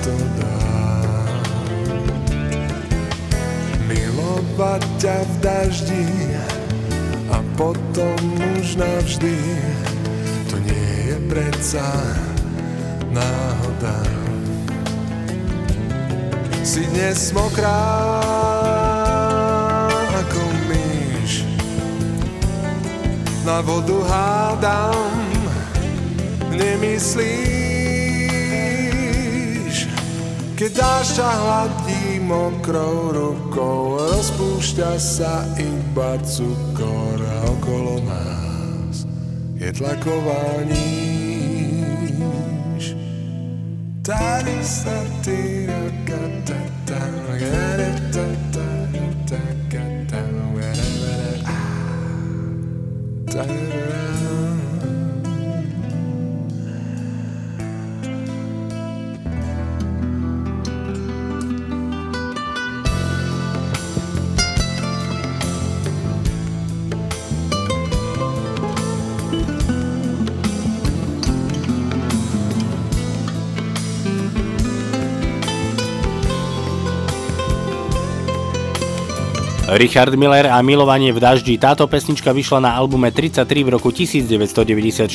to 0.06 0.14
dá 0.38 0.62
Milovať 3.90 4.84
ťa 5.02 5.18
v 5.18 5.34
daždi 5.42 6.06
A 7.34 7.42
potom 7.58 8.22
už 8.62 8.78
navždy. 8.78 9.34
To 10.54 10.62
nie 10.62 11.10
je 11.10 11.18
predsa 11.26 11.90
náhoda. 13.10 13.98
Si 16.62 16.86
dnes 16.94 17.34
mokrá 17.34 17.82
Na 23.46 23.62
vodu 23.62 24.02
hádam 24.10 25.22
Nemyslíš 26.50 27.65
Keď 30.56 30.72
dáš 30.72 31.20
sa 31.20 31.28
hladí 31.36 32.24
mokrou 32.24 33.12
rukou 33.12 34.00
Rozpúšťa 34.00 34.96
sa 34.96 35.44
iba 35.60 36.16
cukor 36.24 37.20
A 37.20 37.52
okolo 37.60 38.00
nás 38.08 39.04
je 39.60 39.68
tlaková 39.76 40.64
níž 40.72 41.76
Tady 44.00 44.58
sa 44.64 44.96
ty 45.28 45.68
ta 46.88 47.04
Richard 79.76 80.16
Miller 80.16 80.48
a 80.48 80.64
Milovanie 80.64 81.12
v 81.12 81.20
daždi. 81.20 81.60
Táto 81.60 81.84
pesnička 81.84 82.32
vyšla 82.32 82.64
na 82.64 82.72
albume 82.80 83.12
33 83.12 83.44
v 83.44 83.70
roku 83.76 83.92
1994. 83.92 85.12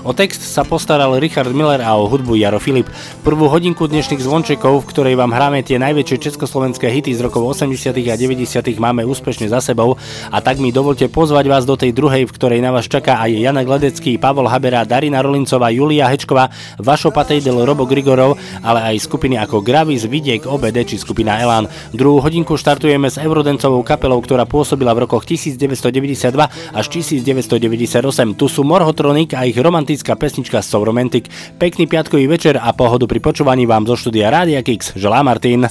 O 0.00 0.16
text 0.16 0.48
sa 0.48 0.64
postaral 0.64 1.20
Richard 1.20 1.52
Miller 1.52 1.84
a 1.84 1.92
o 1.92 2.08
hudbu 2.08 2.40
Jaro 2.40 2.56
Filip. 2.56 2.88
Prvú 3.20 3.52
hodinku 3.52 3.84
dnešných 3.84 4.24
zvončekov, 4.24 4.80
v 4.80 4.88
ktorej 4.88 5.12
vám 5.12 5.28
hráme 5.36 5.60
tie 5.60 5.76
najväčšie 5.76 6.24
československé 6.24 6.88
hity 6.88 7.12
z 7.12 7.20
rokov 7.20 7.52
80. 7.52 8.00
a 8.08 8.16
90. 8.16 8.48
máme 8.80 9.04
úspešne 9.04 9.52
za 9.52 9.60
sebou 9.60 10.00
a 10.32 10.40
tak 10.40 10.56
mi 10.56 10.72
dovolte 10.72 11.04
pozvať 11.12 11.44
vás 11.44 11.68
do 11.68 11.76
tej 11.76 11.92
druhej, 11.92 12.24
v 12.24 12.32
ktorej 12.32 12.64
na 12.64 12.72
vás 12.72 12.88
čaká 12.88 13.20
aj 13.20 13.36
Jana 13.36 13.60
Gledecký, 13.60 14.16
Pavol 14.16 14.48
Habera, 14.48 14.88
Darina 14.88 15.20
Rolincová, 15.20 15.68
Julia 15.68 16.08
Hečková, 16.08 16.48
Vašo 16.80 17.12
Patejdel, 17.12 17.60
Robo 17.60 17.84
Grigorov, 17.84 18.40
ale 18.64 18.88
aj 18.88 19.04
skupiny 19.04 19.36
ako 19.36 19.60
Gravis, 19.60 20.08
Vidiek, 20.08 20.48
OBD 20.48 20.88
či 20.88 20.96
skupina 20.96 21.36
Elan. 21.44 21.68
Druhú 21.92 22.24
hodinku 22.24 22.56
štartujeme 22.56 23.12
s 23.12 23.20
Eurodencovou 23.20 23.84
kapelou, 23.98 24.22
ktorá 24.22 24.46
pôsobila 24.46 24.94
v 24.94 25.10
rokoch 25.10 25.26
1992 25.26 26.38
až 26.70 26.86
1998. 26.86 28.38
Tu 28.38 28.46
sú 28.46 28.62
Morhotronic 28.62 29.34
a 29.34 29.42
ich 29.42 29.58
romantická 29.58 30.14
pesnička 30.14 30.62
So 30.62 30.86
Romantic. 30.86 31.26
Pekný 31.58 31.90
piatkový 31.90 32.30
večer 32.30 32.62
a 32.62 32.70
pohodu 32.70 33.10
pri 33.10 33.18
počúvaní 33.18 33.66
vám 33.66 33.90
zo 33.90 33.98
štúdia 33.98 34.30
Rádia 34.30 34.62
Kix 34.62 34.94
želá 34.94 35.26
Martin. 35.26 35.66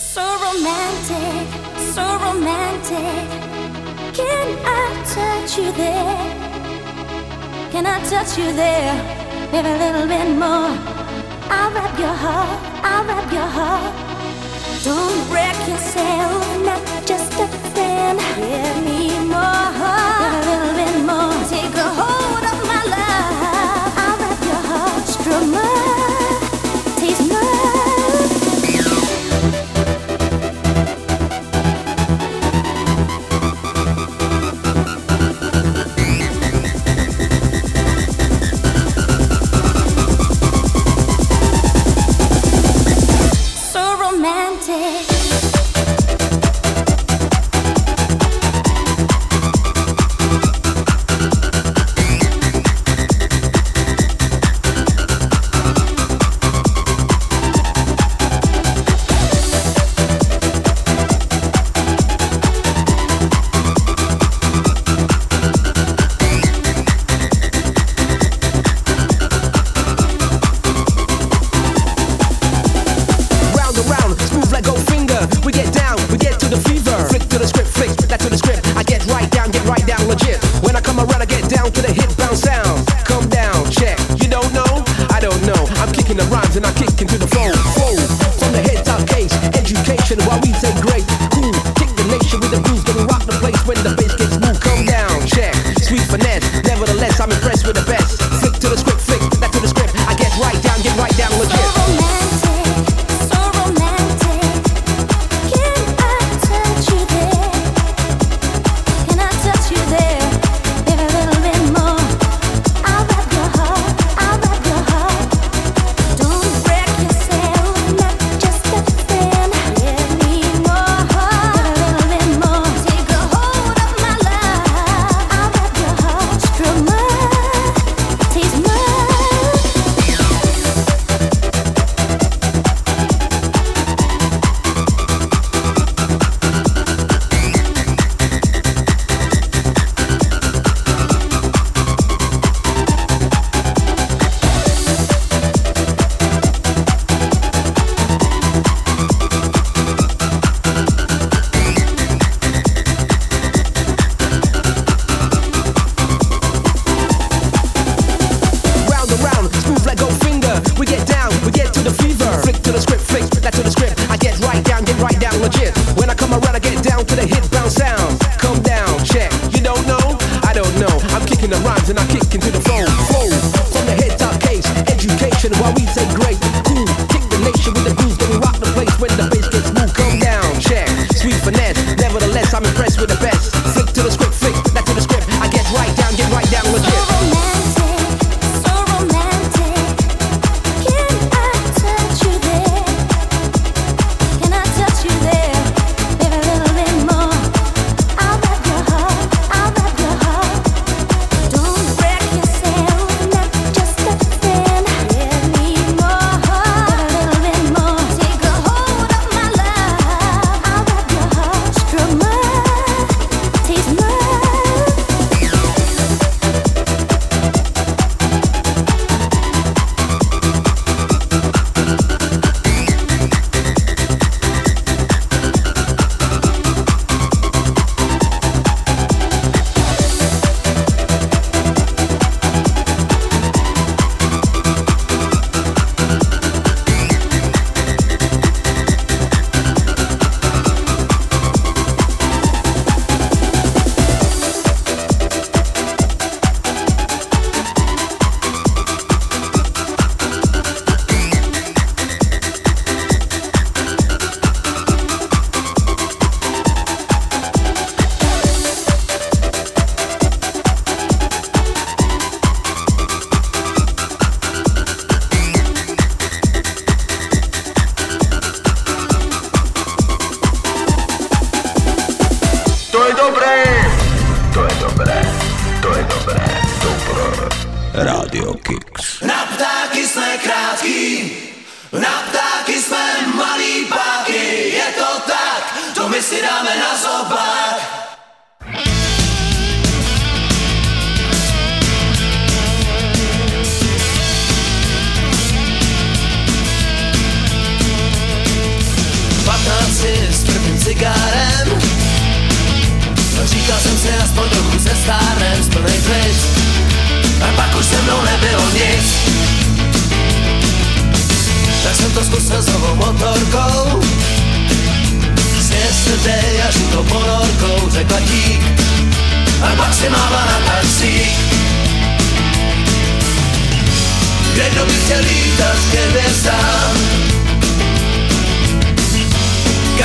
I'll 11.49 11.71
wrap 11.71 11.97
your 11.97 12.11
heart, 12.11 12.59
I'll 12.84 13.05
wrap 13.07 13.32
your 13.32 13.47
heart. 13.47 14.16
Don't 14.84 15.32
wreck 15.32 15.57
yourself, 15.67 16.63
not 16.63 16.82
just 17.05 17.34
a 17.34 17.47
friend. 17.73 18.19
Give 18.38 18.86
me 18.86 19.17
more, 19.28 19.71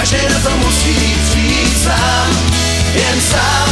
Každý 0.03 0.27
na 0.29 0.39
to 0.51 0.57
musí 0.57 1.15
přijít 1.31 1.83
sám. 1.85 2.29
Jen 2.95 3.21
sám, 3.21 3.69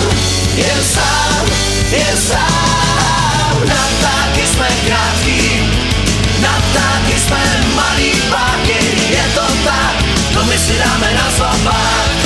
jen 0.56 0.84
sám, 0.94 1.46
jen 1.90 2.16
sám. 2.16 3.68
Na 3.68 3.88
ptáky 3.98 4.46
jsme 4.46 4.68
krátký 4.86 5.70
Na 6.40 6.62
ptáky 6.70 7.20
jsme 7.20 7.64
malý 7.74 8.12
páky. 8.30 8.78
Je 9.10 9.24
to 9.34 9.46
tak, 9.64 10.04
to 10.34 10.44
my 10.44 10.58
si 10.58 10.78
dáme 10.78 11.14
na 11.14 11.30
zobák 11.38 12.19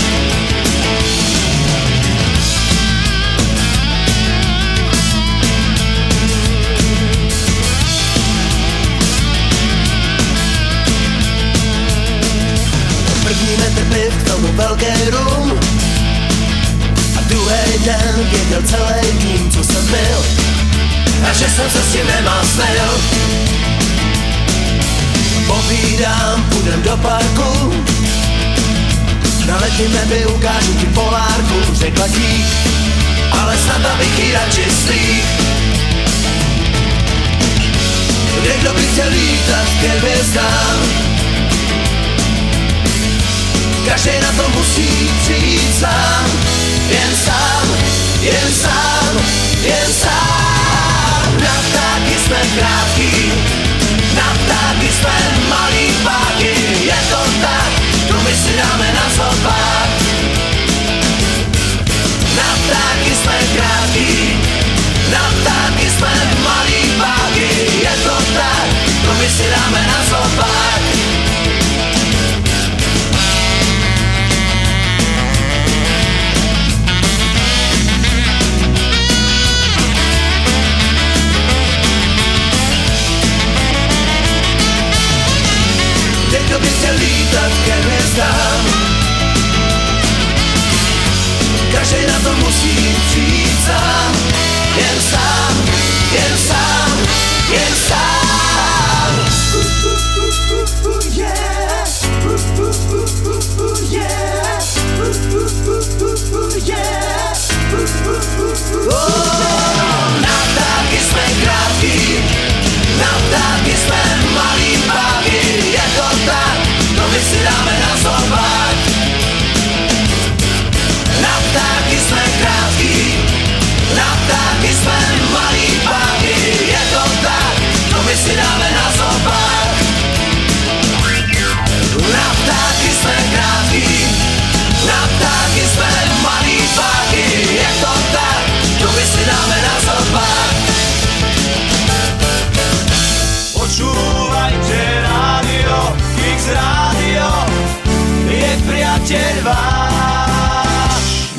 velký 14.55 15.11
rum. 15.11 15.61
A 17.19 17.21
druhý 17.29 17.79
den 17.85 18.29
věděl 18.31 18.63
celý 18.63 19.19
tým, 19.19 19.51
co 19.51 19.65
jsem 19.65 19.87
byl. 19.87 20.25
A 21.31 21.33
že 21.33 21.45
jsem 21.45 21.71
se 21.71 21.79
s 21.83 21.93
tím 21.93 22.07
nemásnil 22.07 23.01
Povídám, 25.47 26.45
půjdem 26.49 26.83
do 26.83 26.97
parku. 26.97 27.75
Na 29.47 29.57
letním 29.57 29.93
nebi 29.93 30.27
ukážu 30.27 30.75
ti 30.75 30.87
polárku 30.87 31.55
Řekla 31.73 32.07
dík, 32.09 32.47
ale 33.41 33.57
snad 33.59 33.87
abych 33.93 34.19
ji 34.19 34.33
radši 34.33 34.65
slík. 34.87 35.25
Kde 38.41 38.59
kdo 38.61 38.75
by 38.75 38.83
chtěl 38.83 39.09
lítat 39.09 39.67
ke 39.81 39.89
hvězdám 39.89 41.14
Každý 43.85 44.11
na 44.23 44.33
to 44.43 44.49
musí 44.49 45.11
přijít 45.23 45.79
sám. 45.81 46.27
Jen 46.89 47.17
sám, 47.25 47.69
jen 48.21 48.53
sám, 48.63 49.13
jen 49.63 49.93
sám. 49.93 51.41
Na 51.41 51.55
ptáky 51.69 52.15
jsme 52.25 52.37
krátký 52.57 53.33
Na 54.17 54.37
ptáky 54.45 54.89
jsme 54.93 55.17
malý 55.49 55.93
páky. 56.05 56.55
Je 56.85 56.99
to 57.11 57.21
tak, 57.41 57.71
to 58.09 58.15
my 58.15 58.33
si 58.37 58.57
dáme 58.57 58.93
na 58.93 59.07
zobák 59.17 59.89
Na 62.37 62.49
ptáky 62.65 63.11
jsme 63.23 63.39
krátký 63.57 64.33
Na 65.13 65.31
ptáky 65.41 65.91
jsme 65.91 66.13
malý 66.45 66.83
páky. 66.99 67.49
Je 67.83 67.95
to 68.05 68.17
tak, 68.35 68.67
to 69.05 69.15
my 69.15 69.29
si 69.29 69.45
dáme 69.51 69.87
na 69.87 69.99
zobák 70.11 70.84
sam 88.17 88.65
Każdy 91.73 92.07
na 92.07 92.19
to 92.25 92.33
musi 92.37 92.77
przyjść 93.11 93.65
sam. 93.67 94.13
Jem 94.77 95.01
sam, 95.11 95.55
jem 96.13 96.39
sam, 96.39 96.91
jem 97.51 97.75
sam. 97.89 98.24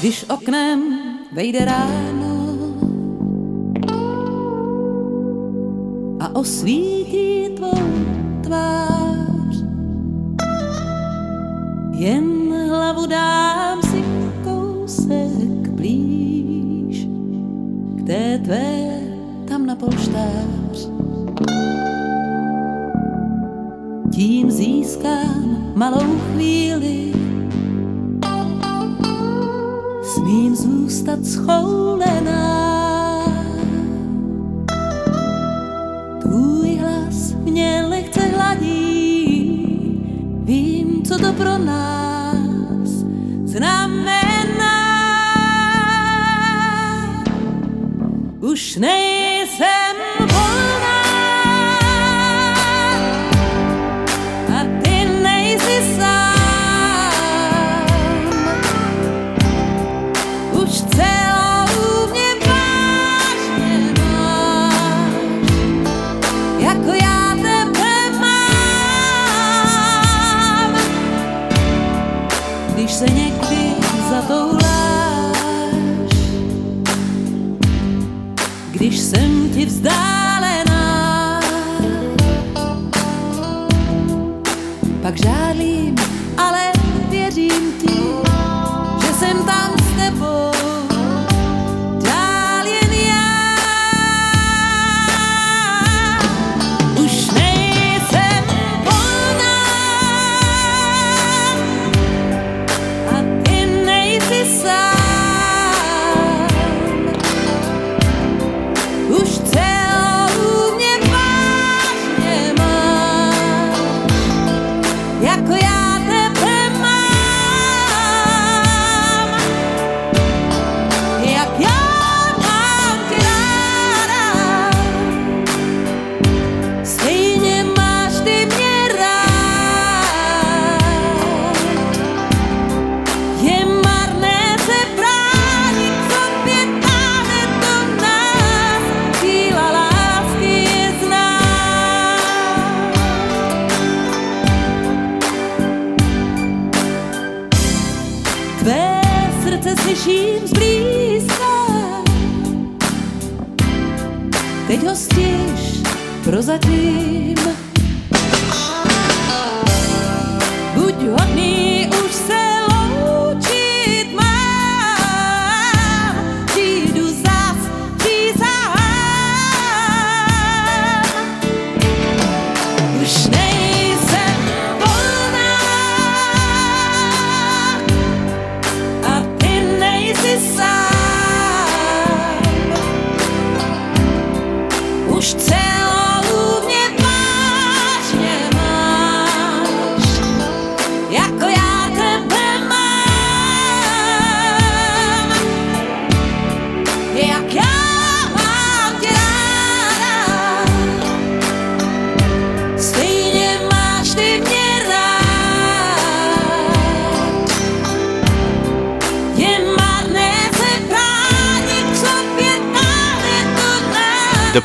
Když 0.06 0.26
oknem 0.30 1.00
vejde 1.32 1.66
ráno 1.66 2.46
a 6.20 6.36
osvítí 6.36 7.50
tvou 7.56 7.82
tvář, 8.44 8.85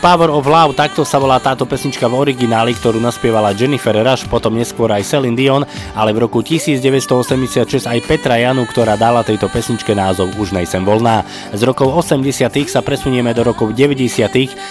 Power 0.00 0.32
of 0.32 0.48
Love, 0.48 0.72
takto 0.72 1.04
sa 1.04 1.20
volá 1.20 1.36
táto 1.36 1.68
pesnička 1.68 2.08
v 2.08 2.16
origináli, 2.16 2.72
ktorú 2.72 2.96
naspievala 2.96 3.52
Jennifer 3.52 3.92
Rush, 3.92 4.24
potom 4.32 4.56
neskôr 4.56 4.88
aj 4.88 5.04
Celine 5.04 5.36
Dion, 5.36 5.68
ale 5.92 6.16
v 6.16 6.24
roku 6.24 6.40
1986 6.40 7.84
aj 7.84 7.98
Petra 8.08 8.40
Janu, 8.40 8.64
ktorá 8.64 8.96
dala 8.96 9.20
tejto 9.20 9.52
pesničke 9.52 9.92
názov 9.92 10.32
Už 10.40 10.56
nejsem 10.56 10.88
voľná. 10.88 11.28
Z 11.52 11.68
rokov 11.68 11.92
80 11.92 12.24
sa 12.64 12.80
presunieme 12.80 13.36
do 13.36 13.44
rokov 13.44 13.76
90 13.76 14.24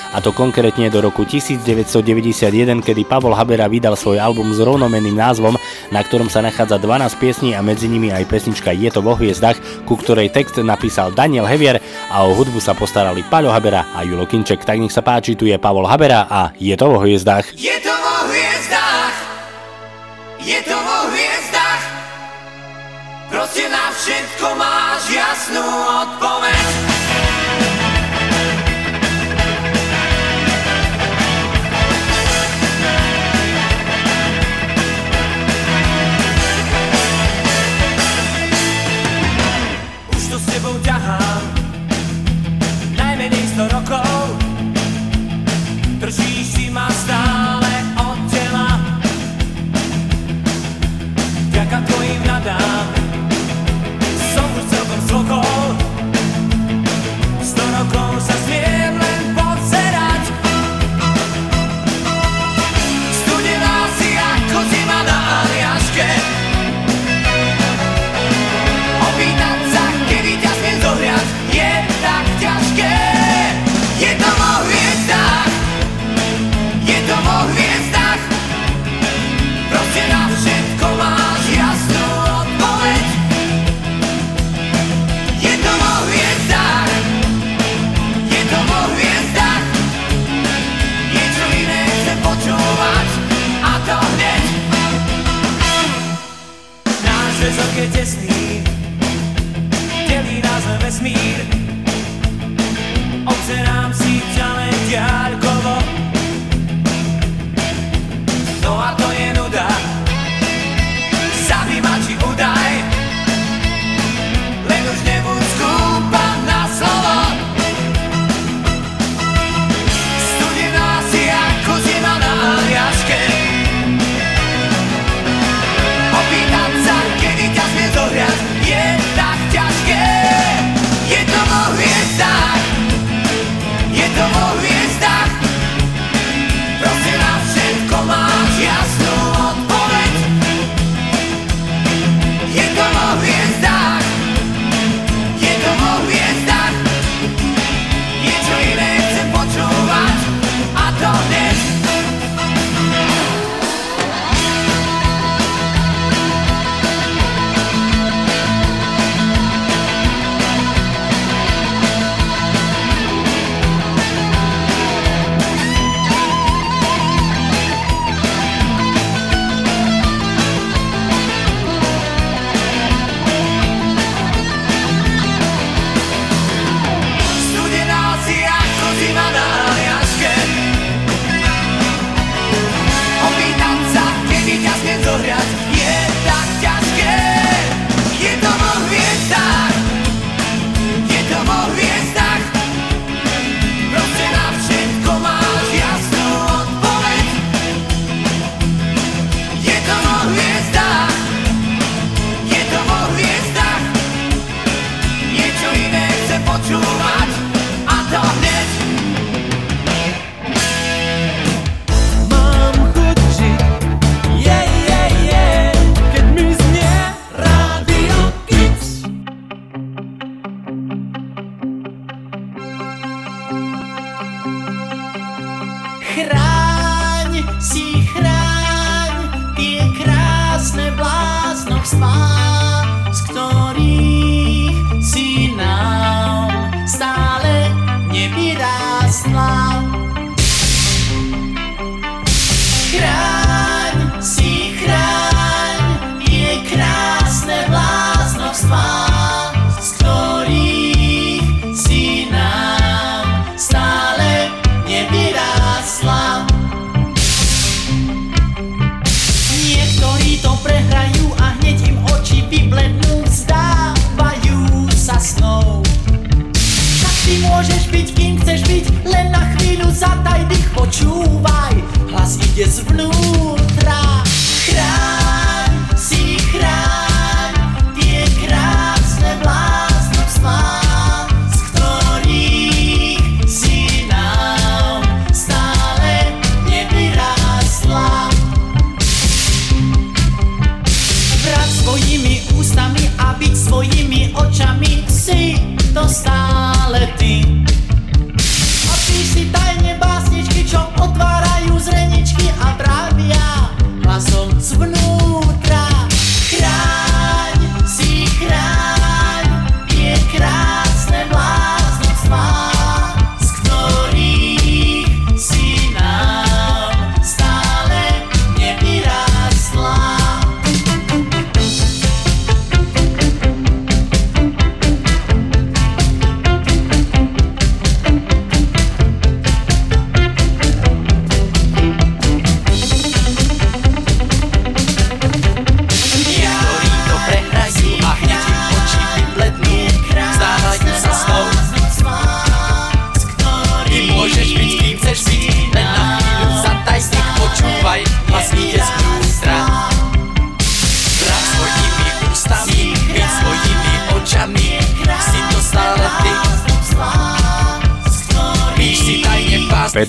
a 0.10 0.18
to 0.18 0.34
konkrétne 0.34 0.90
do 0.90 0.98
roku 0.98 1.22
1991, 1.22 2.82
kedy 2.82 3.06
Pavol 3.06 3.38
Habera 3.38 3.70
vydal 3.70 3.94
svoj 3.94 4.18
album 4.18 4.50
s 4.50 4.58
rovnomenným 4.58 5.14
názvom, 5.14 5.59
na 6.00 6.08
ktorom 6.08 6.32
sa 6.32 6.40
nachádza 6.40 6.80
12 6.80 7.20
piesní 7.20 7.52
a 7.52 7.60
medzi 7.60 7.92
nimi 7.92 8.08
aj 8.08 8.24
pesnička 8.32 8.72
Je 8.72 8.88
to 8.88 9.04
vo 9.04 9.20
hviezdach, 9.20 9.60
ku 9.84 10.00
ktorej 10.00 10.32
text 10.32 10.56
napísal 10.64 11.12
Daniel 11.12 11.44
Hevier 11.44 11.84
a 12.08 12.24
o 12.24 12.32
hudbu 12.32 12.64
sa 12.64 12.72
postarali 12.72 13.20
Paľo 13.28 13.52
Habera 13.52 13.84
a 13.92 14.08
Julo 14.08 14.24
Kinček. 14.24 14.64
Tak 14.64 14.80
nech 14.80 14.96
sa 14.96 15.04
páči, 15.04 15.36
tu 15.36 15.44
je 15.44 15.60
Pavol 15.60 15.84
Habera 15.92 16.24
a 16.32 16.56
Je 16.56 16.72
to 16.80 16.88
vo 16.88 17.04
hviezdach. 17.04 17.52
Je 17.52 17.76
to 17.84 17.92
vo 17.92 18.18
hviezdách, 18.32 19.16
je 20.40 20.60
to 20.64 20.78
vo 20.80 21.00
hviezdách, 21.12 21.84
proste 23.28 23.68
na 23.68 23.86
všetko 23.92 24.48
máš 24.56 25.04
jasnú 25.12 25.68
odpoveď. 26.08 26.99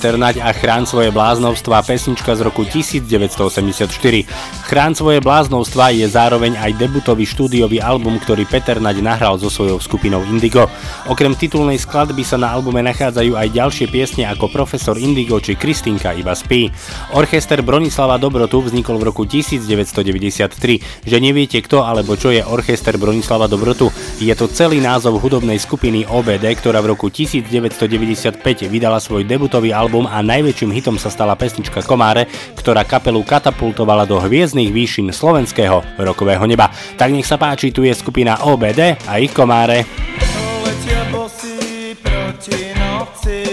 trnať 0.00 0.40
a 0.40 0.56
Chrán 0.56 0.88
svoje 0.88 1.12
bláznovstva 1.12 1.84
pesnička 1.84 2.32
z 2.32 2.40
roku 2.40 2.64
1984. 2.64 3.92
Chrán 4.64 4.96
svoje 4.96 5.20
bláznovstva 5.20 5.92
je 5.92 6.08
zároveň 6.08 6.56
aj 6.56 6.80
debutový 6.80 7.28
štúdiový 7.28 7.84
album, 7.84 8.16
ktorý 8.16 8.48
Peter 8.48 8.80
Naď 8.80 9.04
nahral 9.04 9.36
so 9.36 9.52
svojou 9.52 9.76
skupinou 9.76 10.24
Indigo. 10.24 10.72
Okrem 11.08 11.32
titulnej 11.32 11.80
skladby 11.80 12.20
sa 12.20 12.36
na 12.36 12.52
albume 12.52 12.84
nachádzajú 12.84 13.32
aj 13.32 13.48
ďalšie 13.56 13.86
piesne 13.88 14.28
ako 14.28 14.52
Profesor 14.52 15.00
Indigo 15.00 15.40
či 15.40 15.56
Kristinka 15.56 16.12
iba 16.12 16.36
spí. 16.36 16.68
Orchester 17.16 17.64
Bronislava 17.64 18.20
Dobrotu 18.20 18.60
vznikol 18.60 19.00
v 19.00 19.08
roku 19.08 19.24
1993. 19.24 21.08
Že 21.08 21.16
neviete 21.16 21.64
kto 21.64 21.88
alebo 21.88 22.20
čo 22.20 22.28
je 22.28 22.44
Orchester 22.44 23.00
Bronislava 23.00 23.48
Dobrotu, 23.48 23.88
je 24.20 24.32
to 24.36 24.44
celý 24.52 24.84
názov 24.84 25.24
hudobnej 25.24 25.56
skupiny 25.56 26.04
OBD, 26.04 26.44
ktorá 26.60 26.84
v 26.84 26.92
roku 26.92 27.08
1995 27.08 28.68
vydala 28.68 29.00
svoj 29.00 29.24
debutový 29.24 29.72
album 29.72 30.04
a 30.04 30.20
najväčším 30.20 30.70
hitom 30.76 31.00
sa 31.00 31.08
stala 31.08 31.32
pesnička 31.32 31.80
Komáre, 31.80 32.28
ktorá 32.60 32.84
kapelu 32.84 33.24
katapultovala 33.24 34.04
do 34.04 34.20
hviezdnych 34.20 34.68
výšin 34.68 35.08
slovenského 35.16 35.80
rokového 35.96 36.44
neba. 36.44 36.68
Tak 37.00 37.08
nech 37.08 37.24
sa 37.24 37.40
páči, 37.40 37.72
tu 37.72 37.88
je 37.88 37.94
skupina 37.96 38.36
OBD 38.44 39.00
a 39.08 39.16
ich 39.16 39.32
komáre. 39.32 40.29
si 41.38 41.96
pertinente 42.02 43.49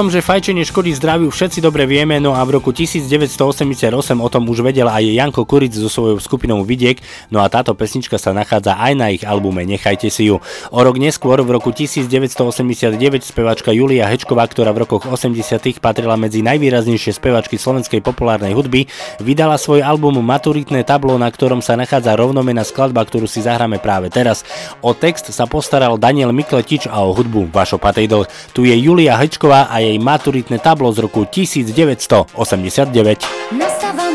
tom, 0.00 0.08
že 0.08 0.24
fajčenie 0.24 0.64
škodí 0.64 0.96
zdraviu 0.96 1.28
všetci 1.28 1.60
dobre 1.60 1.84
vieme, 1.84 2.16
no 2.24 2.32
a 2.32 2.40
v 2.48 2.56
roku 2.56 2.72
1988 2.72 3.92
o 4.16 4.28
tom 4.32 4.48
už 4.48 4.64
vedel 4.64 4.88
aj 4.88 5.04
Janko 5.04 5.44
Kuric 5.44 5.76
so 5.76 5.92
svojou 5.92 6.16
skupinou 6.16 6.64
Vidiek, 6.64 7.04
no 7.28 7.44
a 7.44 7.52
táto 7.52 7.76
pesnička 7.76 8.16
sa 8.16 8.32
nachádza 8.32 8.80
aj 8.80 8.92
na 8.96 9.12
ich 9.12 9.28
albume 9.28 9.60
Nechajte 9.68 10.08
si 10.08 10.32
ju. 10.32 10.40
O 10.72 10.80
rok 10.80 10.96
neskôr, 10.96 11.44
v 11.44 11.52
roku 11.52 11.68
1989, 11.68 12.96
spevačka 13.20 13.76
Julia 13.76 14.08
Hečková, 14.08 14.48
ktorá 14.48 14.72
v 14.72 14.88
rokoch 14.88 15.04
80 15.04 15.36
patrila 15.84 16.16
medzi 16.16 16.40
najvýraznejšie 16.48 17.20
spevačky 17.20 17.60
slovenskej 17.60 18.00
populárnej 18.00 18.56
hudby, 18.56 18.88
vydala 19.20 19.60
svoj 19.60 19.84
album 19.84 20.24
Maturitné 20.24 20.80
tablo, 20.88 21.20
na 21.20 21.28
ktorom 21.28 21.60
sa 21.60 21.76
nachádza 21.76 22.16
rovnomená 22.16 22.64
skladba, 22.64 23.04
ktorú 23.04 23.28
si 23.28 23.44
zahráme 23.44 23.76
práve 23.76 24.08
teraz. 24.08 24.48
O 24.80 24.96
text 24.96 25.28
sa 25.28 25.44
postaral 25.44 26.00
Daniel 26.00 26.32
Mikletič 26.32 26.88
a 26.88 27.04
o 27.04 27.12
hudbu 27.12 27.52
Vašo 27.52 27.76
Patejdl. 27.76 28.24
Tu 28.56 28.64
je 28.64 28.80
Julia 28.80 29.20
Hečková 29.20 29.68
a 29.68 29.84
je 29.84 29.89
jej 29.90 29.98
maturitné 29.98 30.62
tablo 30.62 30.94
z 30.94 30.98
roku 31.02 31.26
1989. 31.26 33.26
Nastáva 33.52 34.10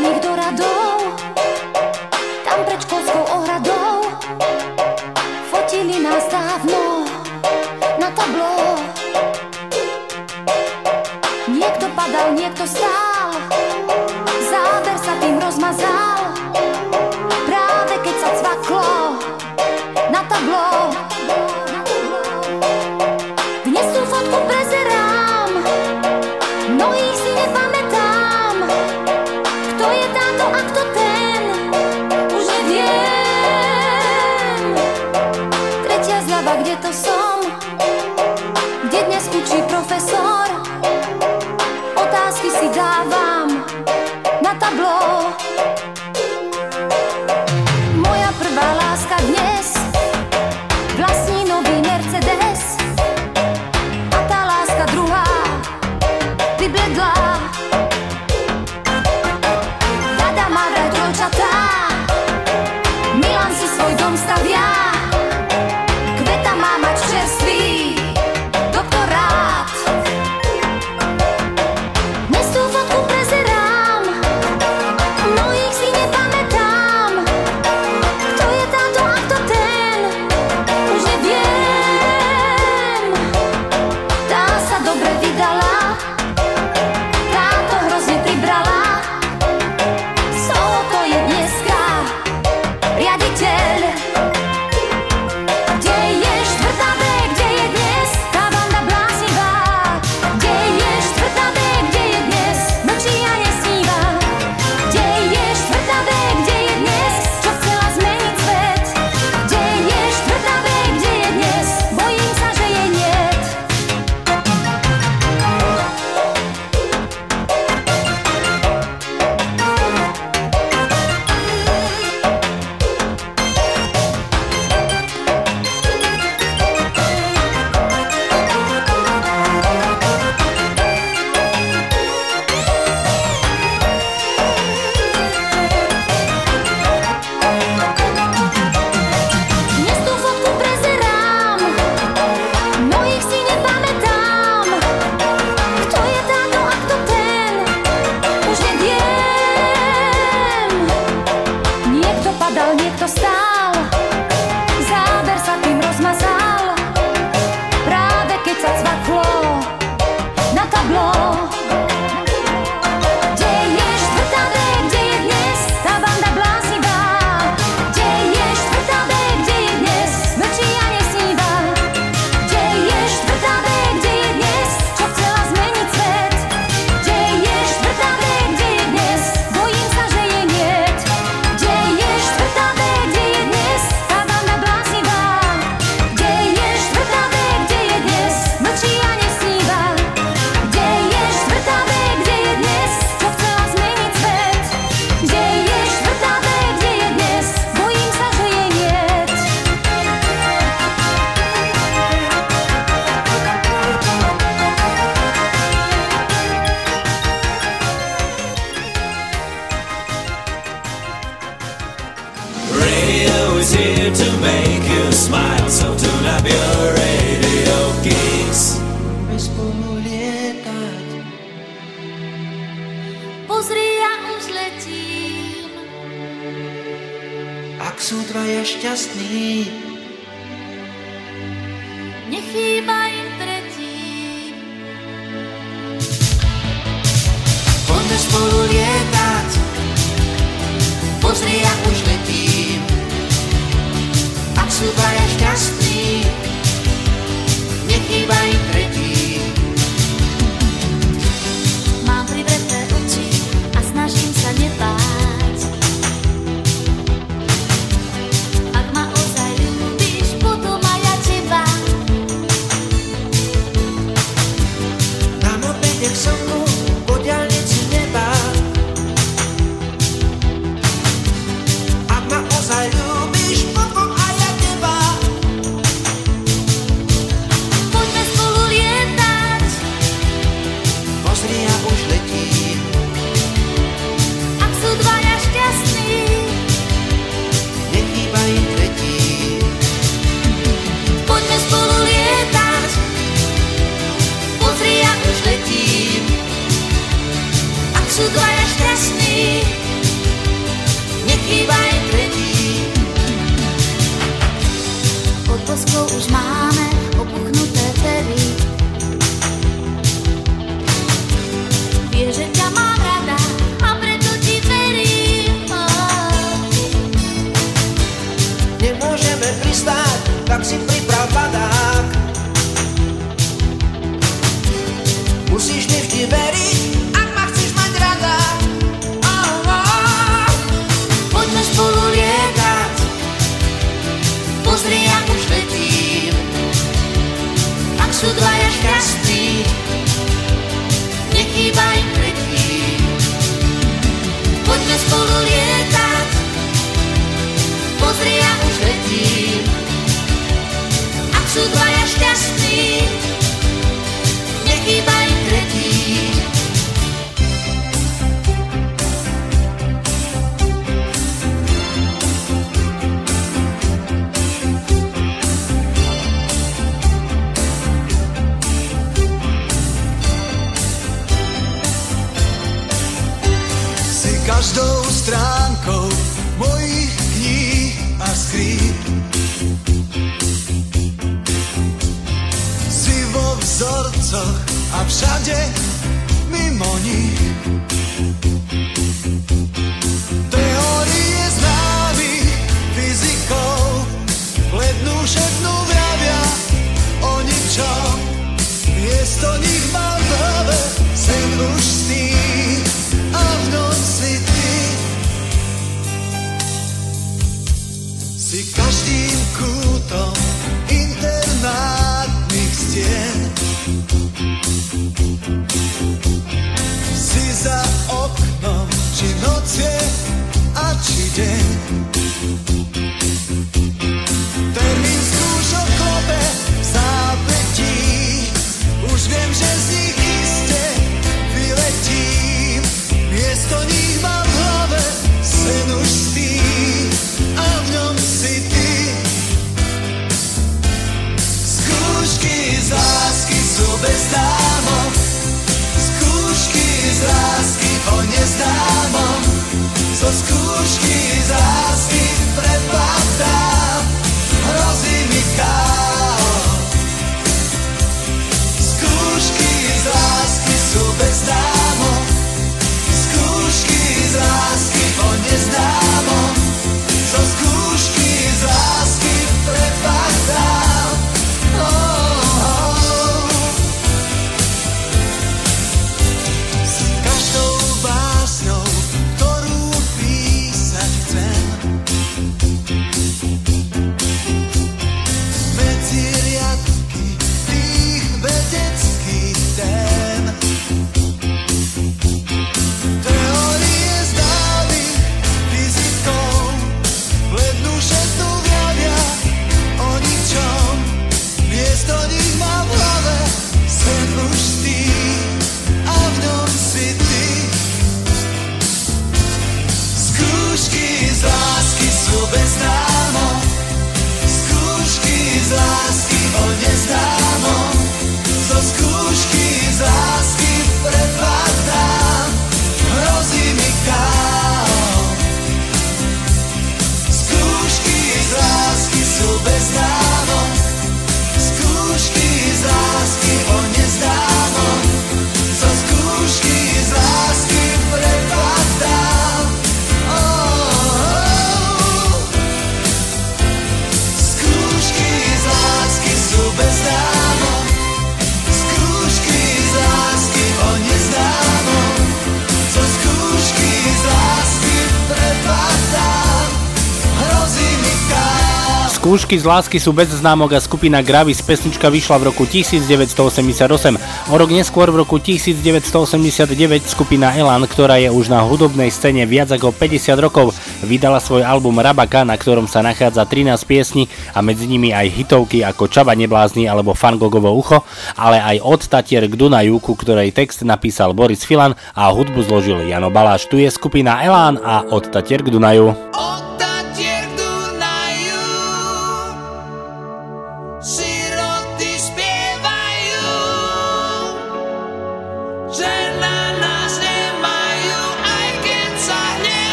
Skúšky 559.36 559.60
z 559.60 559.68
lásky 559.68 560.00
sú 560.00 560.16
bez 560.16 560.32
známok 560.32 560.72
a 560.72 560.80
skupina 560.80 561.20
Gravis 561.20 561.60
pesnička 561.60 562.08
vyšla 562.08 562.40
v 562.40 562.44
roku 562.48 562.64
1988. 562.64 564.16
O 564.48 564.56
rok 564.56 564.72
neskôr 564.72 565.12
v 565.12 565.20
roku 565.20 565.36
1989 565.36 566.72
skupina 567.04 567.52
Elan, 567.52 567.84
ktorá 567.84 568.16
je 568.16 568.32
už 568.32 568.48
na 568.48 568.64
hudobnej 568.64 569.12
scéne 569.12 569.44
viac 569.44 569.68
ako 569.68 569.92
50 569.92 570.40
rokov, 570.40 570.72
vydala 571.04 571.36
svoj 571.36 571.68
album 571.68 572.00
Rabaka, 572.00 572.48
na 572.48 572.56
ktorom 572.56 572.88
sa 572.88 573.04
nachádza 573.04 573.44
13 573.44 573.76
piesní 573.84 574.24
a 574.56 574.64
medzi 574.64 574.88
nimi 574.88 575.12
aj 575.12 575.28
hitovky 575.28 575.84
ako 575.84 576.08
Čaba 576.08 576.32
neblázni 576.32 576.88
alebo 576.88 577.12
Fangogovo 577.12 577.76
ucho, 577.76 578.08
ale 578.40 578.56
aj 578.56 578.80
od 578.80 579.04
Tatier 579.04 579.44
k 579.44 579.52
Dunaju, 579.52 580.00
ku 580.00 580.16
ktorej 580.16 580.56
text 580.56 580.80
napísal 580.80 581.36
Boris 581.36 581.60
Filan 581.60 581.92
a 582.16 582.32
hudbu 582.32 582.64
zložil 582.64 583.04
Jano 583.04 583.28
Baláš. 583.28 583.68
Tu 583.68 583.84
je 583.84 583.92
skupina 583.92 584.40
Elán 584.40 584.80
a 584.80 585.04
od 585.04 585.28
Tatier 585.28 585.60
k 585.60 585.68
Dunaju. 585.68 586.16
Oh! 586.32 586.65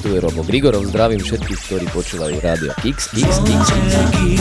Tu 0.00 0.08
je 0.08 0.24
Robo 0.24 0.40
Grigorov, 0.40 0.88
zdravím 0.88 1.20
všetkých, 1.20 1.60
ktorí 1.68 1.86
počúvajú 1.92 2.40
Rádio 2.40 2.72
Kix, 2.80 3.12
Kix, 3.12 3.44
Kix, 3.44 3.66
Kix. 3.68 4.40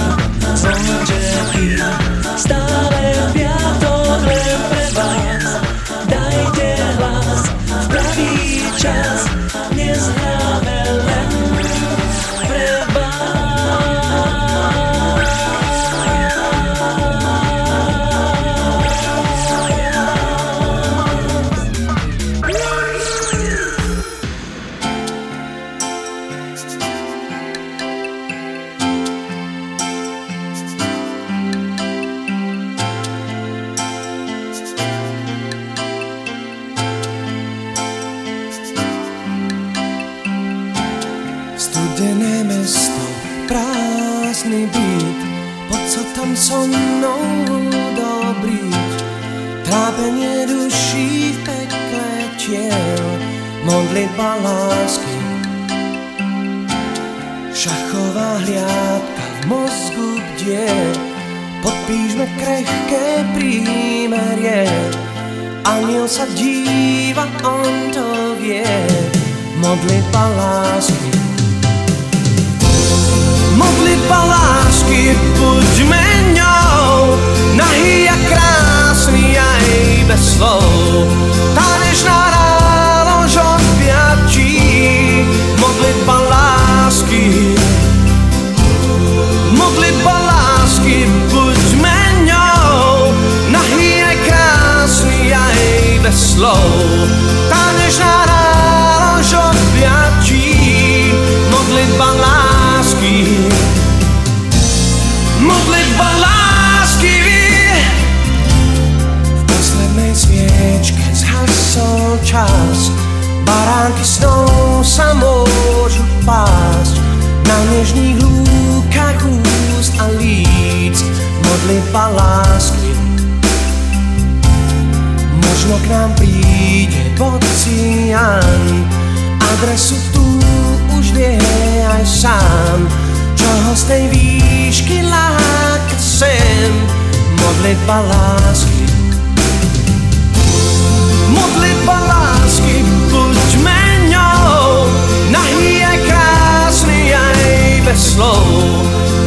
slov. 148.22 148.46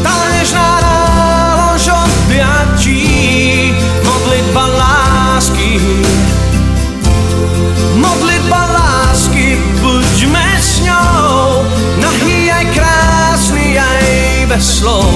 Tanežná 0.07 0.71
nálož 0.79 1.91
objatí, 1.91 3.03
modlitba 4.07 4.65
lásky. 4.79 5.83
Modlitba 7.99 8.61
lásky, 8.71 9.59
buďme 9.83 10.47
s 10.63 10.87
ňou, 10.87 11.67
nahý 11.99 12.55
aj 12.55 12.65
krásny, 12.71 13.79
aj 13.79 14.07
bez 14.47 14.65
slov. 14.79 15.14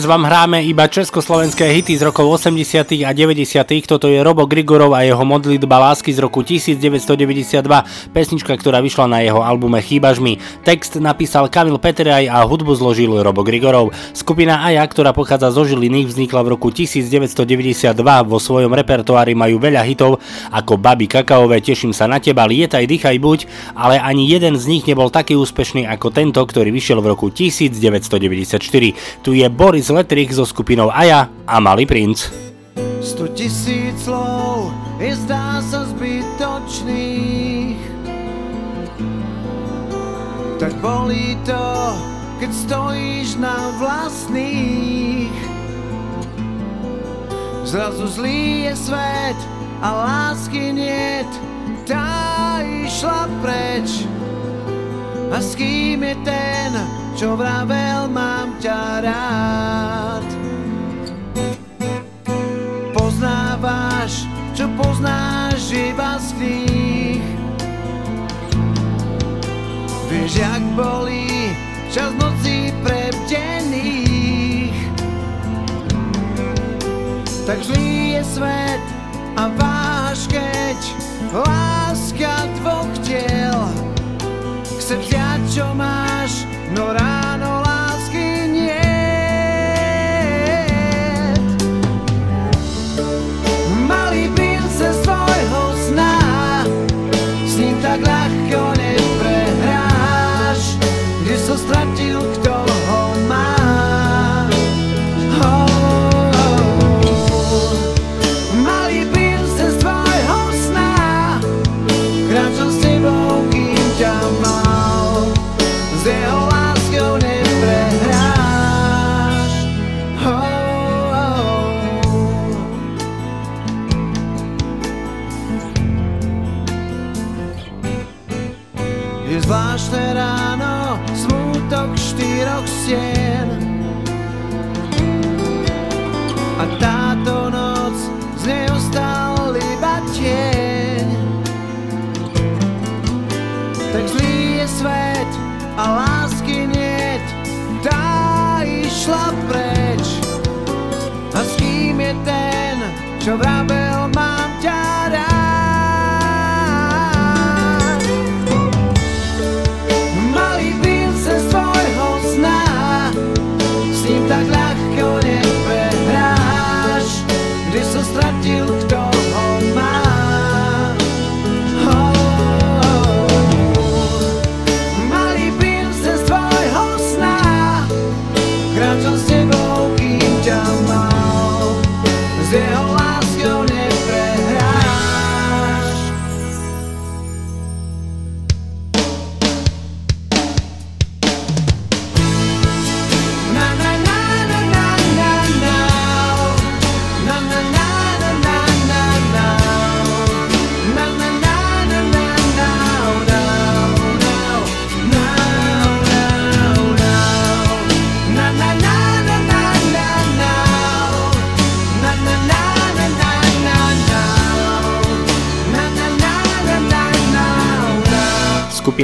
Dnes 0.00 0.08
vám 0.08 0.24
hráme 0.24 0.64
iba 0.64 0.88
československé 0.88 1.76
hity 1.76 2.00
z 2.00 2.08
rokov 2.08 2.24
80. 2.40 3.04
a 3.04 3.12
90. 3.12 3.44
Toto 3.84 4.08
je 4.08 4.16
Robo 4.24 4.48
Grigorov 4.48 4.96
a 4.96 5.04
jeho 5.04 5.20
modlitba 5.28 5.76
lásky 5.76 6.08
z 6.08 6.24
roku 6.24 6.40
1992, 6.40 7.60
pesnička, 8.08 8.48
ktorá 8.56 8.80
vyšla 8.80 9.04
na 9.04 9.20
jeho 9.20 9.44
albume 9.44 9.76
Chýbaš 9.84 10.24
mi. 10.24 10.40
Text 10.64 10.96
napísal 10.96 11.52
Kamil 11.52 11.76
Peteraj 11.76 12.32
a 12.32 12.40
hudbu 12.48 12.80
zložil 12.80 13.12
Robo 13.12 13.44
Grigorov. 13.44 13.92
Skupina 14.16 14.64
Aja, 14.64 14.80
ktorá 14.88 15.12
pochádza 15.12 15.52
zo 15.52 15.68
Žiliny, 15.68 16.08
vznikla 16.08 16.48
v 16.48 16.56
roku 16.56 16.72
1992. 16.72 17.92
Vo 18.24 18.40
svojom 18.40 18.72
repertoári 18.72 19.36
majú 19.36 19.60
veľa 19.60 19.84
hitov 19.84 20.16
ako 20.48 20.80
Babi 20.80 21.12
Kakaové, 21.12 21.60
Teším 21.60 21.92
sa 21.92 22.08
na 22.08 22.24
teba, 22.24 22.48
Lietaj, 22.48 22.88
dýchaj, 22.88 23.20
buď, 23.20 23.38
ale 23.76 24.00
ani 24.00 24.24
jeden 24.32 24.56
z 24.56 24.64
nich 24.64 24.88
nebol 24.88 25.12
taký 25.12 25.36
úspešný 25.36 25.84
ako 25.92 26.08
tento, 26.08 26.40
ktorý 26.40 26.72
vyšiel 26.72 27.04
v 27.04 27.12
roku 27.12 27.28
1994. 27.28 28.64
Tu 29.20 29.30
je 29.36 29.46
Boris 29.52 29.89
Letrich 29.90 30.32
so 30.32 30.46
skupinou 30.46 30.88
Aja 30.94 31.28
a 31.46 31.60
Malý 31.60 31.86
princ. 31.86 32.30
Sto 33.02 33.26
tisíc 33.34 33.98
slov 34.00 34.70
je 35.02 35.12
zdá 35.26 35.60
sa 35.66 35.84
zbytočných. 35.90 37.80
Tak 40.60 40.72
bolí 40.78 41.36
to, 41.44 41.68
keď 42.38 42.50
stojíš 42.52 43.36
na 43.40 43.56
vlastných. 43.80 45.32
Zrazu 47.66 48.06
zlý 48.06 48.70
je 48.70 48.74
svet 48.76 49.38
a 49.80 49.88
lásky 49.92 50.72
niet 50.72 51.30
Tá 51.90 52.62
išla 52.62 53.26
preč 53.42 54.06
A 55.30 55.38
s 55.38 55.54
kým 55.54 56.02
je 56.02 56.14
ten, 56.26 56.74
čo 57.14 57.38
vravel 57.38 58.10
mám 58.10 58.58
ťa 58.58 58.82
rád? 59.06 60.26
Poznávaš, 62.90 64.26
čo 64.58 64.66
poznáš 64.74 65.70
iba 65.70 66.18
z 66.18 66.28
kníh 66.34 67.26
Vieš, 70.10 70.42
jak 70.42 70.62
bolí 70.74 71.54
čas 71.94 72.10
nocí 72.18 72.74
prebdených. 72.82 74.74
Tak 77.46 77.62
zlý 77.62 78.18
je 78.18 78.22
svet 78.26 78.82
a 79.38 79.46
váš 79.54 80.26
keď 80.26 80.78
Láska 81.30 82.50
dvoch 82.58 82.90
tiel 83.06 83.89
Chce 84.90 85.06
vziať, 85.06 85.40
čo 85.54 85.66
máš, 85.78 86.50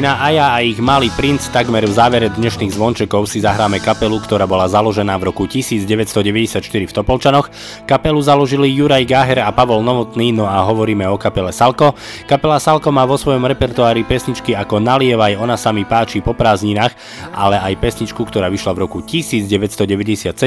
Skupina 0.07 0.23
Aja 0.23 0.55
a 0.55 0.63
ich 0.63 0.79
Malý 0.79 1.11
princ 1.19 1.51
takmer 1.51 1.83
v 1.83 1.91
závere 1.91 2.31
dnešných 2.31 2.79
zvončekov 2.79 3.27
si 3.27 3.43
zahráme 3.43 3.83
kapelu, 3.83 4.15
ktorá 4.23 4.47
bola 4.47 4.71
založená 4.71 5.19
v 5.19 5.35
roku 5.35 5.51
1994 5.51 6.63
v 6.63 6.93
Topolčanoch. 6.95 7.51
Kapelu 7.91 8.23
založili 8.23 8.71
Juraj 8.71 9.03
Gáher 9.03 9.43
a 9.43 9.51
Pavol 9.51 9.83
Novotný, 9.83 10.31
no 10.31 10.47
a 10.47 10.63
hovoríme 10.63 11.11
o 11.11 11.19
kapele 11.19 11.51
Salko. 11.51 11.99
Kapela 12.31 12.63
Salko 12.63 12.95
má 12.95 13.03
vo 13.03 13.19
svojom 13.19 13.51
repertoári 13.51 14.07
pesničky 14.07 14.55
ako 14.55 14.79
Nalievaj, 14.79 15.43
ona 15.43 15.59
sa 15.59 15.75
mi 15.75 15.83
páči 15.83 16.23
po 16.23 16.39
prázdninách, 16.39 16.95
ale 17.35 17.59
aj 17.59 17.75
pesničku, 17.75 18.23
ktorá 18.31 18.47
vyšla 18.47 18.79
v 18.79 18.87
roku 18.87 19.03
1997. 19.03 20.39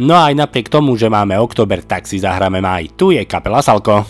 No 0.00 0.16
a 0.16 0.32
aj 0.32 0.40
napriek 0.40 0.72
tomu, 0.72 0.96
že 0.96 1.12
máme 1.12 1.36
oktober, 1.36 1.84
tak 1.84 2.08
si 2.08 2.16
zahráme 2.16 2.64
maj. 2.64 2.88
Tu 2.96 3.12
je 3.20 3.28
kapela 3.28 3.60
Salko. 3.60 4.08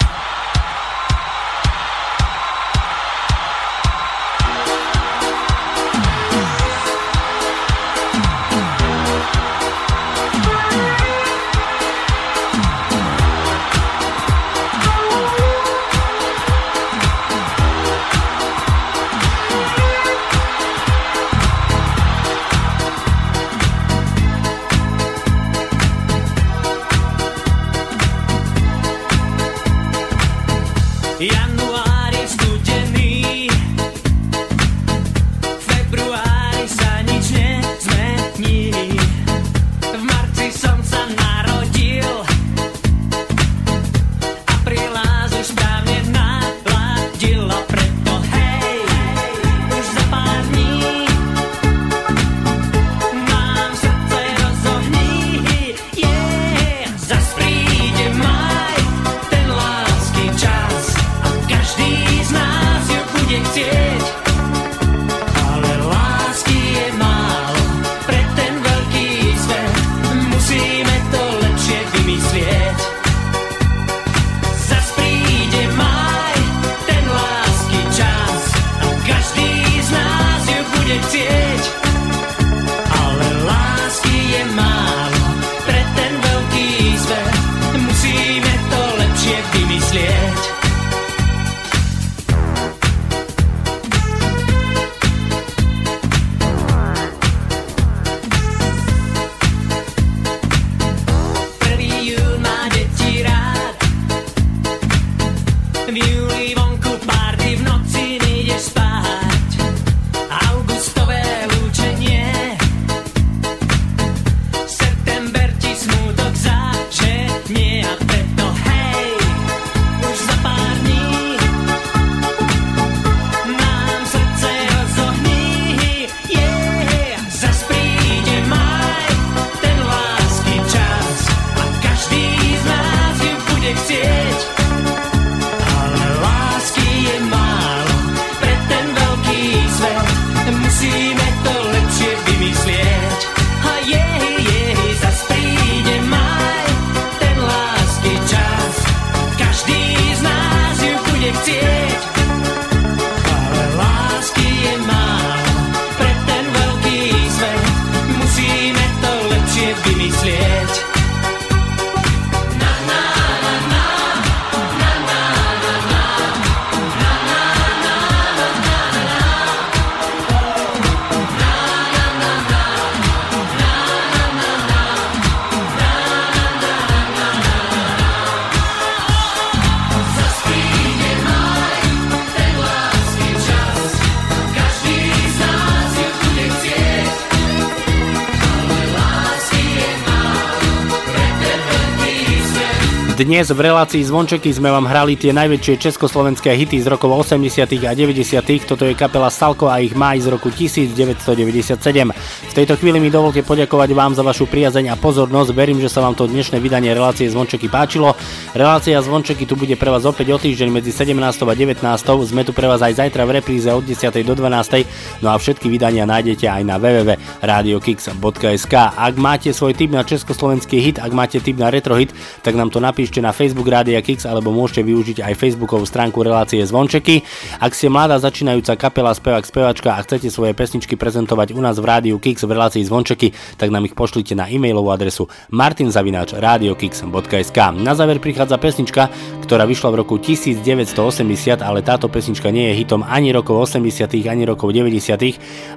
Dnes 193.43 193.59
v 193.59 193.75
relácii 193.75 194.07
Zvončeky 194.07 194.55
sme 194.55 194.71
vám 194.71 194.87
hrali 194.87 195.19
tie 195.19 195.35
najväčšie 195.35 195.91
československé 195.91 196.55
hity 196.55 196.79
z 196.79 196.87
rokov 196.87 197.27
80. 197.27 197.75
a 197.83 197.91
90. 197.91 198.23
Toto 198.63 198.87
je 198.87 198.95
kapela 198.95 199.35
Salko 199.35 199.67
a 199.67 199.83
ich 199.83 199.99
maj 199.99 200.23
z 200.23 200.31
roku 200.31 200.47
1997. 200.47 202.12
V 202.53 202.61
tejto 202.61 202.77
chvíli 202.77 203.01
mi 203.01 203.09
dovolte 203.09 203.41
poďakovať 203.41 203.97
vám 203.97 204.13
za 204.13 204.21
vašu 204.21 204.45
priazeň 204.45 204.93
a 204.93 205.01
pozornosť. 205.01 205.57
Verím, 205.57 205.81
že 205.81 205.89
sa 205.89 206.05
vám 206.05 206.13
to 206.13 206.29
dnešné 206.29 206.61
vydanie 206.61 206.93
relácie 206.93 207.25
Zvončeky 207.25 207.73
páčilo. 207.73 208.13
Relácia 208.53 209.01
Zvončeky 209.01 209.49
tu 209.49 209.57
bude 209.57 209.73
pre 209.73 209.89
vás 209.89 210.05
opäť 210.05 210.37
o 210.37 210.39
týždeň 210.39 210.69
medzi 210.69 210.93
17. 210.93 211.17
a 211.17 211.55
19. 211.57 211.81
Sme 212.29 212.45
tu 212.45 212.53
pre 212.53 212.69
vás 212.69 212.85
aj 212.85 213.01
zajtra 213.01 213.25
v 213.25 213.41
repríze 213.41 213.73
od 213.73 213.81
10. 213.81 214.05
do 214.29 214.37
12. 214.37 214.85
No 215.25 215.33
a 215.33 215.41
všetky 215.41 215.65
vydania 215.73 216.05
nájdete 216.05 216.45
aj 216.45 216.61
na 216.69 216.77
www.radiokix.sk. 216.77 218.75
Ak 219.01 219.15
máte 219.17 219.49
svoj 219.57 219.73
tip 219.73 219.89
na 219.89 220.05
československý 220.05 220.77
hit, 220.77 221.01
ak 221.01 221.09
máte 221.17 221.41
tip 221.41 221.57
na 221.57 221.73
retro 221.73 221.97
hit, 221.97 222.13
tak 222.45 222.53
nám 222.53 222.69
to 222.69 222.85
napíšte 222.85 223.25
na 223.25 223.33
Facebook 223.33 223.73
Rádia 223.73 224.05
Kix 224.05 224.29
alebo 224.29 224.53
môžete 224.53 224.85
využiť 224.85 225.25
aj 225.25 225.41
Facebookovú 225.41 225.89
stránku 225.89 226.21
relácie 226.21 226.61
Zvončeky. 226.61 227.25
Ak 227.65 227.73
ste 227.73 227.89
mladá 227.89 228.21
začínajúca 228.21 228.77
kapela, 228.77 229.17
spevák, 229.17 229.49
spevačka 229.49 229.97
a 229.97 230.05
chcete 230.05 230.29
svoje 230.29 230.53
pesničky 230.53 231.01
prezentovať 231.01 231.57
u 231.57 231.61
nás 231.65 231.81
v 231.81 231.89
Rádiu 231.89 232.21
Kix 232.21 232.42
v 232.47 232.53
relácii 232.59 232.85
Zvončeky, 232.85 233.33
tak 233.57 233.71
nám 233.71 233.85
ich 233.87 233.95
pošlite 233.95 234.35
na 234.35 234.49
e-mailovú 234.51 234.91
adresu 234.91 235.29
martinzavináč.radiokix.sk. 235.55 237.59
Na 237.79 237.95
záver 237.95 238.19
prichádza 238.19 238.59
pesnička, 238.59 239.09
ktorá 239.47 239.67
vyšla 239.67 239.91
v 239.95 239.97
roku 240.05 240.19
1980, 240.19 241.63
ale 241.63 241.81
táto 241.81 242.09
pesnička 242.11 242.51
nie 242.51 242.69
je 242.73 242.79
hitom 242.85 243.05
ani 243.07 243.33
rokov 243.33 243.71
80 243.71 244.27
ani 244.27 244.45
rokov 244.45 244.73
90 244.75 245.13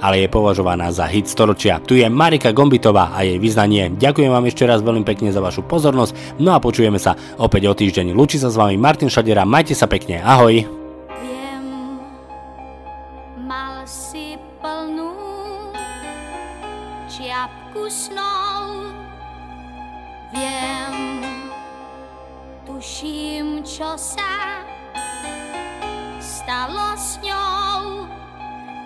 ale 0.01 0.25
je 0.25 0.27
považovaná 0.31 0.91
za 0.91 1.05
hit 1.05 1.27
storočia. 1.27 1.79
Tu 1.83 2.01
je 2.01 2.09
Marika 2.09 2.51
Gombitová 2.51 3.11
a 3.13 3.27
jej 3.27 3.37
vyznanie. 3.37 3.91
Ďakujem 3.93 4.31
vám 4.31 4.47
ešte 4.47 4.65
raz 4.65 4.81
veľmi 4.81 5.03
pekne 5.03 5.29
za 5.29 5.43
vašu 5.43 5.67
pozornosť, 5.67 6.39
no 6.39 6.55
a 6.55 6.63
počujeme 6.63 6.97
sa 6.97 7.13
opäť 7.37 7.69
o 7.69 7.73
týždeň. 7.75 8.15
Lúči 8.15 8.39
sa 8.39 8.49
s 8.49 8.57
vami 8.57 8.79
Martin 8.79 9.11
Šadera, 9.11 9.43
majte 9.43 9.75
sa 9.75 9.85
pekne, 9.85 10.23
ahoj. 10.23 10.84
čo 23.65 23.97
sa 23.97 24.61
stalo 26.21 26.93
s 26.93 27.17
ňou, 27.25 28.05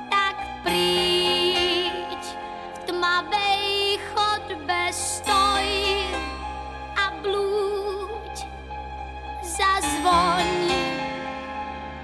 tak 0.07 0.39
príď 0.63 2.23
v 2.23 2.77
tmavej 2.87 3.99
chodbe 4.15 4.83
stoj 4.95 5.67
a 6.95 7.11
blúď 7.19 8.47
zazvoň. 9.43 10.47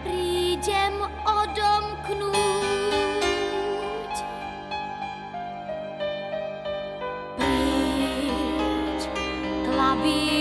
Prídem 0.03 0.99
odomknúť. 1.23 2.35
Príď 7.39 8.99
klavír 9.63 10.34